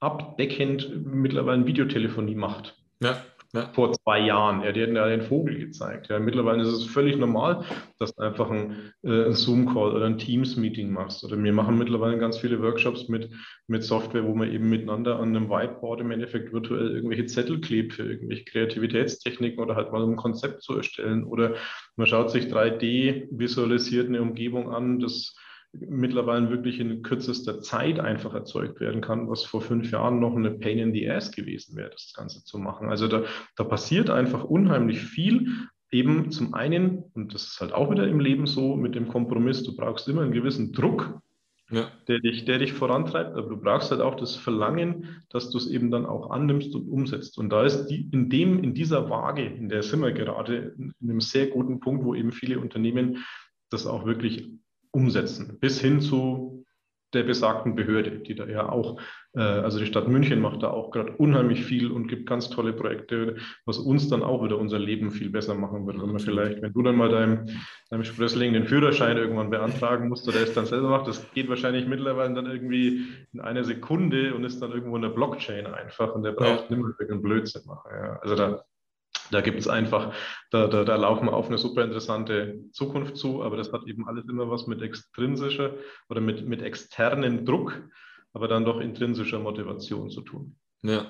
[0.00, 2.76] abdeckend mittlerweile Videotelefonie macht?
[3.02, 3.22] Ja
[3.52, 3.70] ja.
[3.72, 4.62] vor zwei Jahren.
[4.62, 6.08] Ja, die hätten ja den Vogel gezeigt.
[6.08, 7.64] Ja, mittlerweile ist es völlig normal,
[7.98, 11.24] dass du einfach ein, äh, ein Zoom-Call oder ein Teams-Meeting machst.
[11.24, 13.30] Oder wir machen mittlerweile ganz viele Workshops mit,
[13.66, 17.94] mit Software, wo man eben miteinander an einem Whiteboard im Endeffekt virtuell irgendwelche Zettel klebt
[17.94, 21.24] für irgendwelche Kreativitätstechniken oder halt mal um ein Konzept zu erstellen.
[21.24, 21.54] Oder
[21.96, 25.34] man schaut sich 3D visualisiert eine Umgebung an, das
[25.72, 30.50] mittlerweile wirklich in kürzester Zeit einfach erzeugt werden kann, was vor fünf Jahren noch eine
[30.50, 32.88] Pain in the Ass gewesen wäre, das Ganze zu machen.
[32.88, 33.24] Also da,
[33.56, 35.48] da passiert einfach unheimlich viel.
[35.92, 39.64] Eben zum einen, und das ist halt auch wieder im Leben so mit dem Kompromiss,
[39.64, 41.20] du brauchst immer einen gewissen Druck,
[41.70, 41.90] ja.
[42.06, 45.68] der, dich, der dich vorantreibt, aber du brauchst halt auch das Verlangen, dass du es
[45.68, 47.38] eben dann auch annimmst und umsetzt.
[47.38, 50.94] Und da ist die, in, dem, in dieser Waage, in der sind wir gerade in
[51.02, 53.24] einem sehr guten Punkt, wo eben viele Unternehmen
[53.68, 54.50] das auch wirklich
[54.92, 56.60] umsetzen, bis hin zu
[57.12, 59.00] der besagten Behörde, die da ja auch,
[59.34, 62.72] äh, also die Stadt München macht da auch gerade unheimlich viel und gibt ganz tolle
[62.72, 66.00] Projekte, was uns dann auch wieder unser Leben viel besser machen wird.
[66.00, 67.46] Wenn man vielleicht, wenn du dann mal deinem,
[67.90, 71.86] deinem Sprössling den Führerschein irgendwann beantragen musst oder es dann selber macht, das geht wahrscheinlich
[71.86, 76.22] mittlerweile dann irgendwie in einer Sekunde und ist dann irgendwo in der Blockchain einfach und
[76.22, 76.76] der braucht ja.
[76.76, 77.90] nicht mehr irgendeinen Blödsinn machen.
[77.92, 78.18] Ja.
[78.22, 78.64] Also da
[79.30, 80.14] da gibt es einfach,
[80.50, 84.06] da, da, da laufen wir auf eine super interessante Zukunft zu, aber das hat eben
[84.06, 85.74] alles immer was mit extrinsischer
[86.08, 87.82] oder mit, mit externem Druck,
[88.32, 90.56] aber dann doch intrinsischer Motivation zu tun.
[90.82, 91.06] Ja.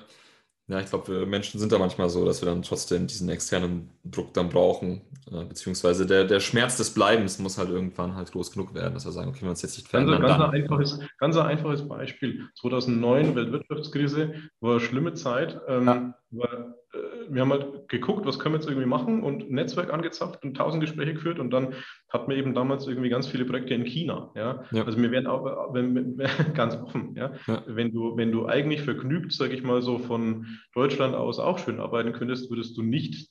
[0.67, 3.89] Ja, ich glaube, wir Menschen sind da manchmal so, dass wir dann trotzdem diesen externen
[4.05, 5.01] Druck dann brauchen.
[5.29, 9.03] Äh, beziehungsweise der, der Schmerz des Bleibens muss halt irgendwann halt groß genug werden, dass
[9.03, 10.21] wir sagen, okay, wenn wir uns jetzt nicht verändern.
[10.21, 12.47] Ganz, ganz, ein einfaches, ganz ein einfaches Beispiel.
[12.61, 15.59] 2009, Weltwirtschaftskrise, war eine schlimme Zeit.
[15.67, 16.13] Ähm, ja.
[16.31, 16.97] War, äh,
[17.29, 20.55] wir haben halt geguckt, was können wir jetzt irgendwie machen und ein Netzwerk angezapft und
[20.55, 21.73] tausend Gespräche geführt und dann
[22.09, 24.31] hatten wir eben damals irgendwie ganz viele Projekte in China.
[24.35, 24.63] Ja?
[24.71, 24.83] ja.
[24.85, 26.17] Also wir werden auch wenn,
[26.53, 27.33] ganz offen, ja?
[27.47, 27.63] ja?
[27.67, 31.79] Wenn, du, wenn du eigentlich vergnügt, sage ich mal so, von Deutschland aus auch schön
[31.79, 33.29] arbeiten könntest, würdest du nicht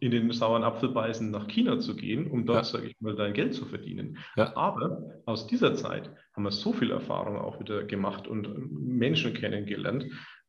[0.00, 2.64] in den sauren Apfel beißen, nach China zu gehen, um dort, ja.
[2.64, 4.18] sage ich mal, dein Geld zu verdienen.
[4.36, 4.54] Ja.
[4.56, 10.04] Aber aus dieser Zeit haben wir so viel Erfahrung auch wieder gemacht und Menschen kennengelernt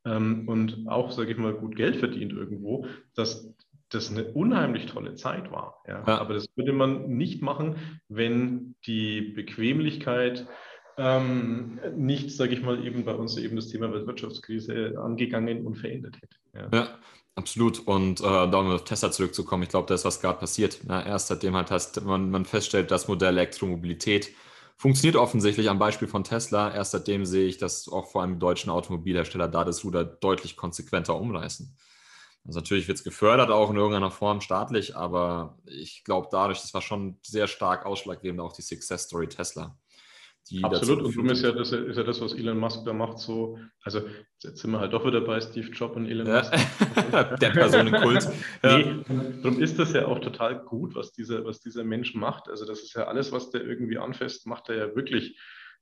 [0.08, 3.54] ähm, und auch, sage ich mal, gut Geld verdient irgendwo, dass
[3.90, 5.82] das eine unheimlich tolle Zeit war.
[5.86, 6.04] Ja.
[6.06, 6.18] ja.
[6.18, 7.76] Aber das würde man nicht machen,
[8.08, 10.46] wenn die Bequemlichkeit
[10.98, 16.16] ähm, nicht, sage ich mal, eben bei uns eben das Thema Weltwirtschaftskrise angegangen und verändert
[16.20, 16.36] hätte.
[16.54, 16.78] Ja.
[16.78, 16.98] ja.
[17.38, 17.86] Absolut.
[17.86, 20.84] Und äh, da um auf Tesla zurückzukommen, ich glaube, das ist was gerade passiert.
[20.84, 21.04] Ne?
[21.06, 24.32] Erst seitdem halt heißt, man, man feststellt, das Modell Elektromobilität
[24.78, 26.72] funktioniert offensichtlich am Beispiel von Tesla.
[26.72, 31.16] Erst seitdem sehe ich, dass auch vor allem deutschen Automobilhersteller da das Ruder deutlich konsequenter
[31.16, 31.76] umreißen.
[32.46, 36.72] Also natürlich wird es gefördert, auch in irgendeiner Form staatlich, aber ich glaube dadurch, das
[36.72, 39.76] war schon sehr stark ausschlaggebend, auch die Success Story Tesla.
[40.62, 43.58] Absolut, und darum ist ja, das, ist ja das, was Elon Musk da macht, so,
[43.82, 44.02] also
[44.42, 46.52] jetzt sind wir halt doch wieder bei Steve Jobs und Elon Musk.
[47.40, 48.28] Der Personenkult.
[48.62, 48.78] ja.
[48.78, 49.04] nee,
[49.42, 52.48] darum ist das ja auch total gut, was dieser, was dieser Mensch macht.
[52.48, 55.38] Also das ist ja alles, was der irgendwie anfasst, macht er ja wirklich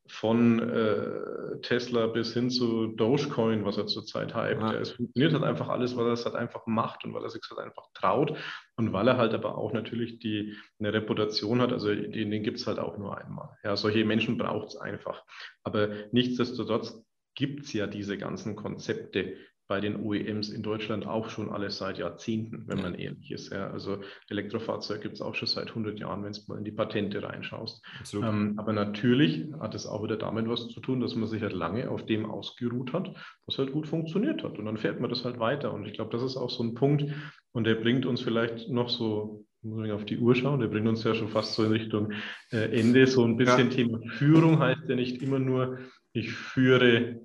[0.08, 4.62] von äh, Tesla bis hin zu Dogecoin, was er zurzeit hypt.
[4.62, 4.72] Ja.
[4.74, 7.42] Es funktioniert halt einfach alles, weil er es halt einfach macht und weil er sich
[7.50, 8.36] halt einfach traut
[8.76, 11.72] und weil er halt aber auch natürlich die, eine Reputation hat.
[11.72, 13.56] Also den, den gibt es halt auch nur einmal.
[13.64, 15.24] Ja, solche Menschen braucht es einfach.
[15.62, 17.04] Aber nichtsdestotrotz
[17.34, 19.36] gibt es ja diese ganzen Konzepte,
[19.68, 23.52] bei den OEMs in Deutschland auch schon alles seit Jahrzehnten, wenn man ehrlich ist.
[23.52, 23.70] Ja.
[23.70, 23.98] Also
[24.28, 27.84] Elektrofahrzeug gibt es auch schon seit 100 Jahren, wenn du mal in die Patente reinschaust.
[28.14, 31.52] Ähm, aber natürlich hat es auch wieder damit was zu tun, dass man sich halt
[31.52, 33.14] lange auf dem ausgeruht hat,
[33.46, 34.58] was halt gut funktioniert hat.
[34.58, 35.72] Und dann fährt man das halt weiter.
[35.72, 37.04] Und ich glaube, das ist auch so ein Punkt,
[37.52, 40.86] und der bringt uns vielleicht noch so muss ich auf die Uhr schauen, der bringt
[40.86, 42.12] uns ja schon fast so in Richtung
[42.52, 43.06] äh, Ende.
[43.06, 43.76] So ein bisschen ja.
[43.76, 45.78] Thema Führung heißt ja nicht immer nur,
[46.12, 47.20] ich führe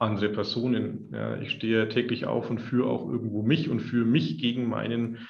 [0.00, 1.10] andere Personen.
[1.12, 5.28] Ja, ich stehe täglich auf und führe auch irgendwo mich und führe mich gegen meinen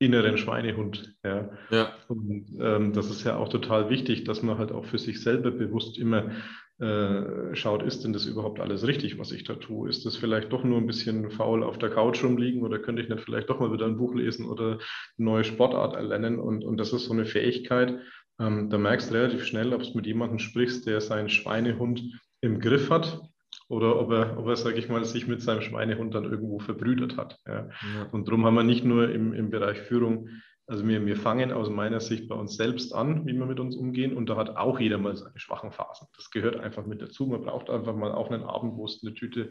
[0.00, 1.14] inneren Schweinehund.
[1.24, 1.50] Ja.
[1.70, 1.92] ja.
[2.08, 5.50] Und ähm, das ist ja auch total wichtig, dass man halt auch für sich selber
[5.50, 6.30] bewusst immer
[6.78, 9.88] äh, schaut, ist denn das überhaupt alles richtig, was ich da tue?
[9.88, 13.08] Ist das vielleicht doch nur ein bisschen faul auf der Couch rumliegen oder könnte ich
[13.08, 14.78] nicht vielleicht doch mal wieder ein Buch lesen oder eine
[15.16, 16.38] neue Sportart erlernen?
[16.38, 17.98] Und, und das ist so eine Fähigkeit,
[18.40, 22.60] ähm, da merkst du relativ schnell, ob du mit jemandem sprichst, der seinen Schweinehund im
[22.60, 23.20] Griff hat
[23.68, 27.16] oder ob er, ob er sage ich mal, sich mit seinem Schweinehund dann irgendwo verbrüdert
[27.16, 27.38] hat.
[27.46, 27.68] Ja.
[27.68, 28.08] Ja.
[28.12, 30.28] Und darum haben wir nicht nur im, im Bereich Führung,
[30.68, 33.74] also wir, wir fangen aus meiner Sicht bei uns selbst an, wie wir mit uns
[33.74, 36.08] umgehen und da hat auch jeder mal seine schwachen Phasen.
[36.14, 37.26] Das gehört einfach mit dazu.
[37.26, 39.50] Man braucht einfach mal auch einen Abend, wo es eine Tüte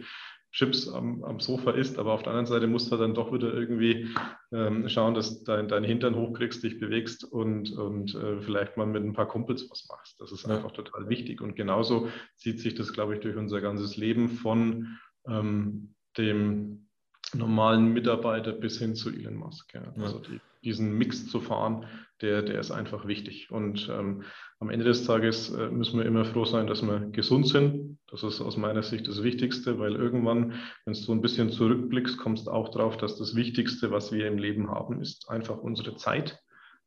[0.52, 3.54] Chips am, am Sofa isst, aber auf der anderen Seite musst du dann doch wieder
[3.54, 4.08] irgendwie
[4.52, 8.88] ähm, schauen, dass du dein, deinen Hintern hochkriegst, dich bewegst und, und äh, vielleicht mal
[8.88, 10.20] mit ein paar Kumpels was machst.
[10.20, 10.56] Das ist ja.
[10.56, 11.42] einfach total wichtig.
[11.42, 16.88] Und genauso zieht sich das, glaube ich, durch unser ganzes Leben von ähm, dem
[17.34, 19.74] normalen Mitarbeiter bis hin zu Elon Musk.
[19.74, 19.94] Ja.
[20.02, 21.86] Also die, diesen Mix zu fahren,
[22.22, 23.52] der, der ist einfach wichtig.
[23.52, 24.24] Und ähm,
[24.60, 28.00] am Ende des Tages äh, müssen wir immer froh sein, dass wir gesund sind.
[28.10, 30.54] Das ist aus meiner Sicht das Wichtigste, weil irgendwann,
[30.86, 34.28] wenn du so ein bisschen zurückblickst, kommst du auch drauf, dass das Wichtigste, was wir
[34.28, 36.40] im Leben haben, ist einfach unsere Zeit.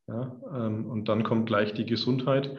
[0.08, 0.40] Ja?
[0.54, 2.56] Ähm, und dann kommt gleich die Gesundheit.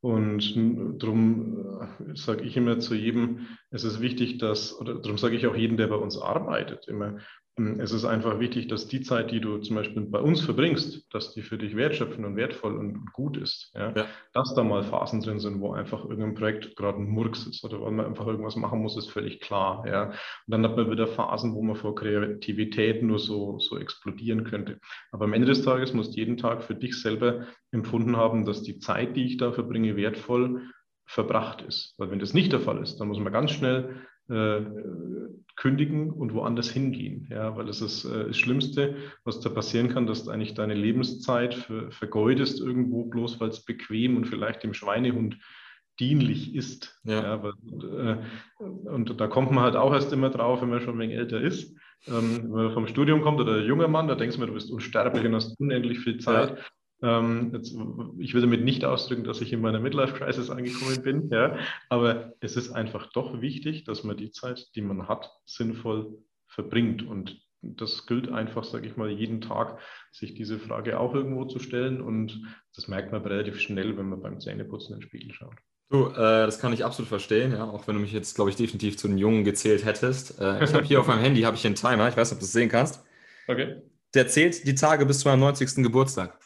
[0.00, 0.54] Und
[1.02, 5.46] darum äh, sage ich immer zu jedem, es ist wichtig, dass, oder darum sage ich
[5.48, 7.18] auch jedem, der bei uns arbeitet, immer,
[7.58, 11.12] ähm, es ist einfach wichtig, dass die Zeit, die du zum Beispiel bei uns verbringst,
[11.12, 13.72] dass die für dich wertschöpfend und wertvoll und gut ist.
[13.74, 13.92] Ja?
[13.96, 14.06] ja.
[14.32, 17.80] Dass da mal Phasen drin sind, wo einfach irgendein Projekt gerade ein Murks ist oder
[17.80, 19.84] wo man einfach irgendwas machen muss, ist völlig klar.
[19.88, 20.10] Ja?
[20.10, 20.14] Und
[20.46, 24.78] dann hat man wieder Phasen, wo man vor Kreativität nur so, so explodieren könnte.
[25.10, 28.62] Aber am Ende des Tages musst du jeden Tag für dich selber empfunden haben, dass
[28.62, 30.62] die Zeit, die ich da verbringe, wertvoll
[31.06, 31.94] verbracht ist.
[31.98, 33.96] Weil wenn das nicht der Fall ist, dann muss man ganz schnell
[34.28, 34.60] äh,
[35.56, 37.28] kündigen und woanders hingehen.
[37.30, 40.74] Ja, weil das ist äh, das Schlimmste, was da passieren kann, dass du eigentlich deine
[40.74, 45.38] Lebenszeit für, vergeudest irgendwo bloß, weil es bequem und vielleicht dem Schweinehund
[46.00, 46.98] dienlich ist.
[47.04, 47.22] Ja.
[47.22, 47.52] ja weil,
[47.82, 51.16] äh, und da kommt man halt auch erst immer drauf, wenn man schon ein wenig
[51.16, 51.76] älter ist.
[52.06, 54.54] Ähm, wenn man vom Studium kommt oder ein junger Mann, da denkst du mir, du
[54.54, 56.50] bist unsterblich und hast unendlich viel Zeit.
[56.50, 56.56] Ja.
[57.04, 57.76] Ähm, jetzt,
[58.18, 61.58] ich will damit nicht ausdrücken, dass ich in meiner Midlife-Crisis angekommen bin, ja,
[61.90, 67.02] aber es ist einfach doch wichtig, dass man die Zeit, die man hat, sinnvoll verbringt.
[67.06, 69.78] Und das gilt einfach, sage ich mal, jeden Tag,
[70.12, 72.00] sich diese Frage auch irgendwo zu stellen.
[72.00, 72.42] Und
[72.74, 75.56] das merkt man relativ schnell, wenn man beim Zähneputzen in den Spiegel schaut.
[75.90, 78.56] Du, äh, das kann ich absolut verstehen, ja, auch wenn du mich jetzt, glaube ich,
[78.56, 80.40] definitiv zu den Jungen gezählt hättest.
[80.40, 82.40] Äh, ich habe hier auf meinem Handy habe ich einen Timer, ich weiß nicht, ob
[82.40, 83.04] du es sehen kannst.
[83.46, 83.82] Okay.
[84.14, 85.82] der zählt die Tage bis zu meinem 90.
[85.82, 86.38] Geburtstag.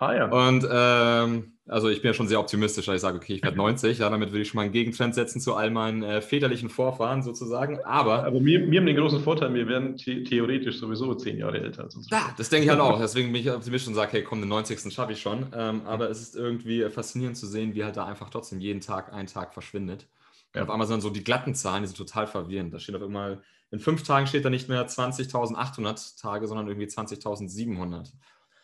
[0.00, 0.24] Ah ja.
[0.30, 3.58] Und ähm, also ich bin ja schon sehr optimistisch, weil ich sage, okay, ich werde
[3.58, 6.70] 90, ja, damit würde ich schon mal einen Gegentrend setzen zu all meinen äh, väterlichen
[6.70, 7.78] Vorfahren sozusagen.
[7.84, 11.60] Aber, Aber wir, wir haben den großen Vorteil, wir werden the theoretisch sowieso zehn Jahre
[11.60, 12.98] älter als unsere Ja, das denke ich halt auch.
[12.98, 14.92] Deswegen bin ich optimistisch und sage, hey, komm, den 90.
[14.92, 15.46] schaffe ich schon.
[15.54, 19.12] Ähm, aber es ist irgendwie faszinierend zu sehen, wie halt da einfach trotzdem jeden Tag
[19.12, 20.08] ein Tag verschwindet.
[20.54, 20.62] Ja.
[20.62, 22.72] auf einmal sind so die glatten Zahlen, die sind total verwirrend.
[22.74, 26.88] Da steht auf einmal, in fünf Tagen steht da nicht mehr 20.800 Tage, sondern irgendwie
[26.88, 28.10] 20.700.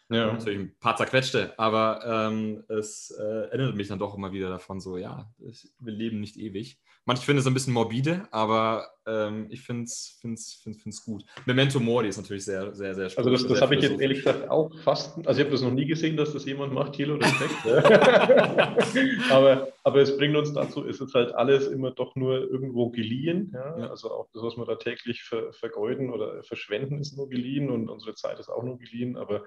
[0.09, 0.33] Ja.
[0.33, 4.79] Natürlich ein paar zerquetschte, aber ähm, es äh, erinnert mich dann doch immer wieder davon,
[4.79, 6.79] so, ja, wir leben nicht ewig.
[7.09, 11.25] Manche finden es ein bisschen morbide, aber ähm, ich finde es find's, find's, find's gut.
[11.45, 13.31] Memento Mori ist natürlich sehr, sehr, sehr spannend.
[13.33, 15.71] Also das, das habe ich jetzt ehrlich gesagt auch fast, also ich habe das noch
[15.71, 17.55] nie gesehen, dass das jemand macht, Thilo, Respekt.
[19.31, 23.53] aber, aber es bringt uns dazu, es ist halt alles immer doch nur irgendwo geliehen.
[23.55, 23.79] Ja?
[23.79, 23.91] ja.
[23.91, 27.89] Also auch das, was wir da täglich ver, vergeuden oder verschwenden, ist nur geliehen und
[27.89, 29.45] unsere Zeit ist auch nur geliehen, aber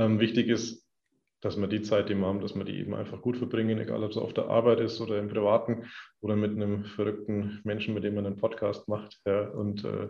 [0.00, 0.86] ähm, wichtig ist,
[1.40, 4.04] dass wir die Zeit, die wir haben, dass wir die eben einfach gut verbringen, egal
[4.04, 5.86] ob es auf der Arbeit ist oder im Privaten
[6.20, 9.18] oder mit einem verrückten Menschen, mit dem man einen Podcast macht.
[9.24, 9.48] Ja.
[9.48, 10.08] Und äh,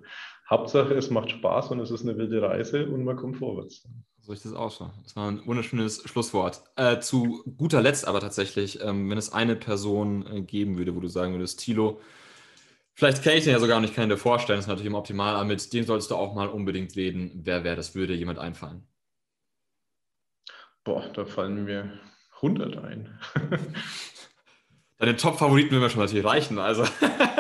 [0.49, 3.87] Hauptsache, es macht Spaß und es ist eine wilde Reise und man kommt vorwärts.
[4.21, 4.91] So ist das auch so.
[5.05, 6.63] Das war ein wunderschönes Schlusswort.
[6.77, 11.01] Äh, zu guter Letzt aber tatsächlich, ähm, wenn es eine Person äh, geben würde, wo
[11.01, 12.01] du sagen würdest, Tilo,
[12.95, 14.99] vielleicht kenne ich den ja sogar nicht, kann ich dir vorstellen, das ist natürlich immer
[14.99, 17.41] optimal, aber mit dem solltest du auch mal unbedingt reden.
[17.45, 17.95] Wer wäre das?
[17.95, 18.90] Würde jemand einfallen?
[20.85, 21.91] Boah, da fallen mir
[22.37, 23.19] 100 ein.
[24.99, 26.59] Deine Top-Favoriten würden wir schon natürlich reichen.
[26.59, 26.85] Also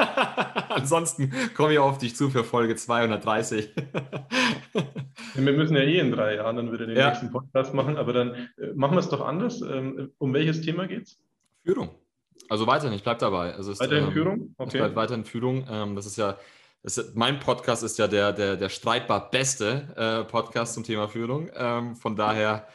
[0.70, 3.70] ansonsten komme ich auf dich zu für Folge 230.
[5.34, 7.08] wir müssen ja eh in drei Jahren dann wieder den ja.
[7.08, 9.60] nächsten Podcast machen, aber dann äh, machen wir es doch anders.
[9.60, 11.18] Ähm, um welches Thema geht es?
[11.62, 11.90] Führung.
[12.48, 13.54] Also weiterhin, ich bleibe dabei.
[13.54, 14.54] Also es, weiterhin ähm, Führung?
[14.56, 14.78] Okay.
[14.78, 15.66] Es bleibt weiterhin Führung.
[15.70, 16.38] Ähm, das ist ja,
[16.82, 21.08] das ist, mein Podcast ist ja der, der, der streitbar beste äh, Podcast zum Thema
[21.08, 21.50] Führung.
[21.54, 22.66] Ähm, von daher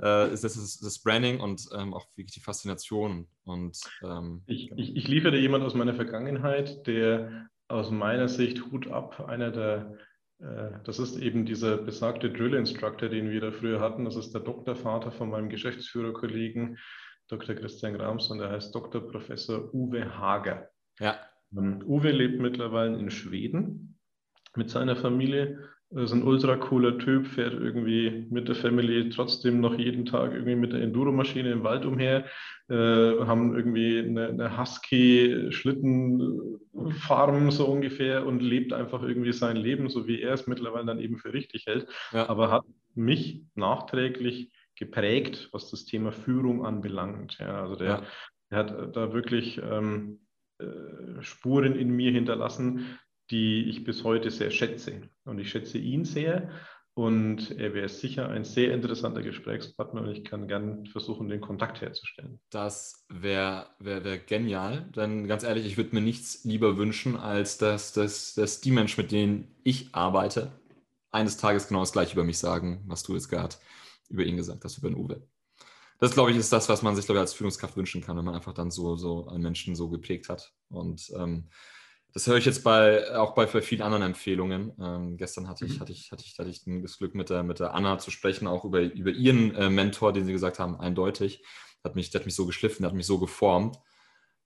[0.00, 3.26] äh, ist das, das Branding und ähm, auch wirklich die Faszination.
[3.44, 8.88] Und, ähm, ich, ich, ich liefere jemand aus meiner Vergangenheit, der aus meiner Sicht Hut
[8.88, 9.98] ab, einer der,
[10.40, 14.04] äh, das ist eben dieser besagte Drill Instructor, den wir da früher hatten.
[14.04, 16.78] Das ist der Doktorvater von meinem Geschäftsführerkollegen
[17.28, 17.54] Dr.
[17.54, 19.06] Christian Grams und er heißt Dr.
[19.06, 20.70] Professor Uwe Hager.
[20.98, 21.18] Ja.
[21.56, 23.98] Ähm, Uwe lebt mittlerweile in Schweden
[24.56, 29.78] mit seiner Familie ist ein ultra cooler Typ, fährt irgendwie mit der Family trotzdem noch
[29.78, 32.26] jeden Tag irgendwie mit der Enduro-Maschine im Wald umher,
[32.68, 40.06] äh, haben irgendwie eine, eine Husky-Schlittenfarm so ungefähr und lebt einfach irgendwie sein Leben, so
[40.06, 41.86] wie er es mittlerweile dann eben für richtig hält.
[42.12, 42.28] Ja.
[42.28, 42.64] Aber hat
[42.94, 47.38] mich nachträglich geprägt, was das Thema Führung anbelangt.
[47.38, 48.02] Ja, also der, ja.
[48.50, 50.20] der hat da wirklich ähm,
[50.58, 52.98] äh, Spuren in mir hinterlassen,
[53.30, 55.02] die ich bis heute sehr schätze.
[55.24, 56.50] Und ich schätze ihn sehr.
[56.98, 61.80] Und er wäre sicher ein sehr interessanter Gesprächspartner und ich kann gern versuchen, den Kontakt
[61.80, 62.40] herzustellen.
[62.50, 67.56] Das wäre wär, wär genial, denn ganz ehrlich, ich würde mir nichts lieber wünschen, als
[67.56, 70.50] dass, dass, dass die Menschen, mit denen ich arbeite,
[71.12, 73.54] eines Tages genau das gleiche über mich sagen, was du jetzt gerade
[74.08, 75.22] über ihn gesagt hast, über den Uwe.
[76.00, 78.24] Das, glaube ich, ist das, was man sich, glaube ich, als Führungskraft wünschen kann, wenn
[78.24, 80.52] man einfach dann so, so einen Menschen so geprägt hat.
[80.68, 81.48] Und ähm,
[82.14, 84.72] das höre ich jetzt bei, auch bei vielen anderen Empfehlungen.
[84.80, 85.80] Ähm, gestern hatte ich, mhm.
[85.80, 88.46] hatte ich, hatte ich, hatte ich das Glück, mit der, mit der Anna zu sprechen,
[88.46, 91.44] auch über, über ihren äh, Mentor, den sie gesagt haben, eindeutig.
[91.84, 93.76] Hat mich, der hat mich so geschliffen, der hat mich so geformt.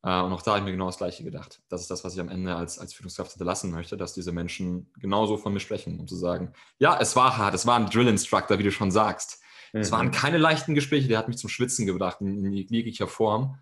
[0.02, 1.62] Äh, und auch da habe ich mir genau das Gleiche gedacht.
[1.68, 4.92] Das ist das, was ich am Ende als, als Führungskraft hinterlassen möchte, dass diese Menschen
[4.98, 8.58] genauso von mir sprechen, um zu sagen, ja, es war hart, es war ein Drill-Instructor,
[8.58, 9.40] wie du schon sagst.
[9.72, 9.80] Mhm.
[9.80, 13.58] Es waren keine leichten Gespräche, der hat mich zum Schwitzen gebracht in, in jeglicher Form.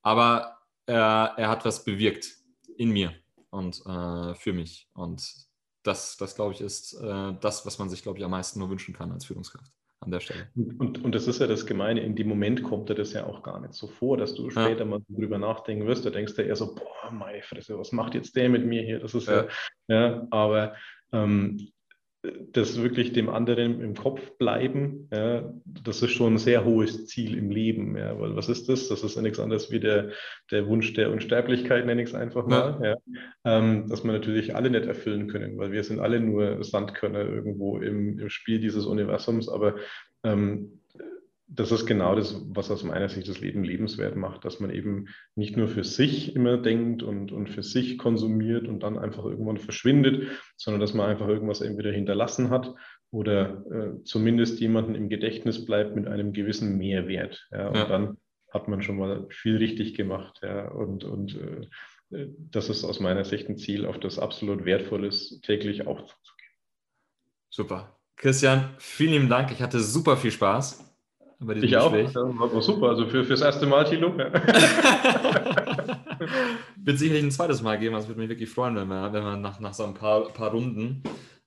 [0.00, 2.36] Aber äh, er hat was bewirkt
[2.76, 3.12] in mir
[3.52, 4.88] und äh, für mich.
[4.94, 5.22] Und
[5.82, 8.70] das, das glaube ich, ist äh, das, was man sich, glaube ich, am meisten nur
[8.70, 10.48] wünschen kann als Führungskraft an der Stelle.
[10.54, 13.42] Und, und, das ist ja das Gemeine, in dem Moment kommt dir das ja auch
[13.42, 14.84] gar nicht so vor, dass du später ja.
[14.84, 16.04] mal drüber nachdenken wirst.
[16.04, 18.98] Da denkst du eher so, boah, meine Fresse, was macht jetzt der mit mir hier?
[18.98, 19.46] Das ist ja,
[19.86, 20.74] ja, ja aber
[21.12, 21.68] ähm,
[22.52, 27.36] das wirklich dem anderen im Kopf bleiben, ja, das ist schon ein sehr hohes Ziel
[27.36, 27.96] im Leben.
[27.96, 28.88] Ja, weil was ist das?
[28.88, 30.10] Das ist ja nichts anderes wie der,
[30.52, 32.78] der Wunsch der Unsterblichkeit, nenne ich es einfach mal.
[32.80, 32.90] Ja.
[32.90, 37.24] ja ähm, dass wir natürlich alle nicht erfüllen können, weil wir sind alle nur Sandkörner
[37.24, 39.48] irgendwo im, im Spiel dieses Universums.
[39.48, 39.74] Aber
[40.22, 40.81] ähm,
[41.54, 45.08] das ist genau das, was aus meiner Sicht das Leben lebenswert macht, dass man eben
[45.34, 49.58] nicht nur für sich immer denkt und, und für sich konsumiert und dann einfach irgendwann
[49.58, 52.74] verschwindet, sondern dass man einfach irgendwas entweder hinterlassen hat
[53.10, 57.46] oder äh, zumindest jemanden im Gedächtnis bleibt mit einem gewissen Mehrwert.
[57.52, 57.86] Ja, und ja.
[57.86, 58.16] dann
[58.50, 60.40] hat man schon mal viel richtig gemacht.
[60.42, 61.38] Ja, und und
[62.10, 66.00] äh, das ist aus meiner Sicht ein Ziel, auf das absolut wertvoll ist, täglich auch
[66.00, 66.52] zuzugehen.
[67.50, 67.98] Super.
[68.16, 69.50] Christian, vielen lieben Dank.
[69.50, 70.91] Ich hatte super viel Spaß
[71.46, 72.16] bei diesem ich Gespräch.
[72.16, 72.52] auch.
[72.52, 72.88] Das super.
[72.90, 74.14] Also für, fürs erste Mal, Thilo.
[74.18, 74.32] Ja.
[76.76, 77.94] Wird sicherlich ein zweites Mal geben.
[77.94, 80.50] Das würde mich wirklich freuen, wenn wir, wenn wir nach, nach so ein paar, paar
[80.50, 81.02] Runden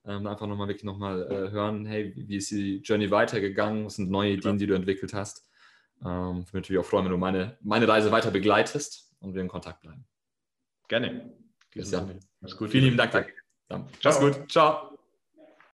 [0.06, 3.86] ähm, einfach nochmal wirklich nochmal äh, hören, hey, wie ist die Journey weitergegangen?
[3.86, 5.48] Was sind neue Ideen, die du entwickelt hast?
[6.04, 9.34] Ähm, ich würde mich natürlich auch freuen, wenn du meine, meine Reise weiter begleitest und
[9.34, 10.06] wir in Kontakt bleiben.
[10.88, 11.34] Gerne.
[11.72, 12.20] Christian.
[12.70, 13.12] Vielen lieben Dank.
[13.12, 13.34] Dank.
[14.04, 14.50] Mach's gut.
[14.52, 14.95] Ciao.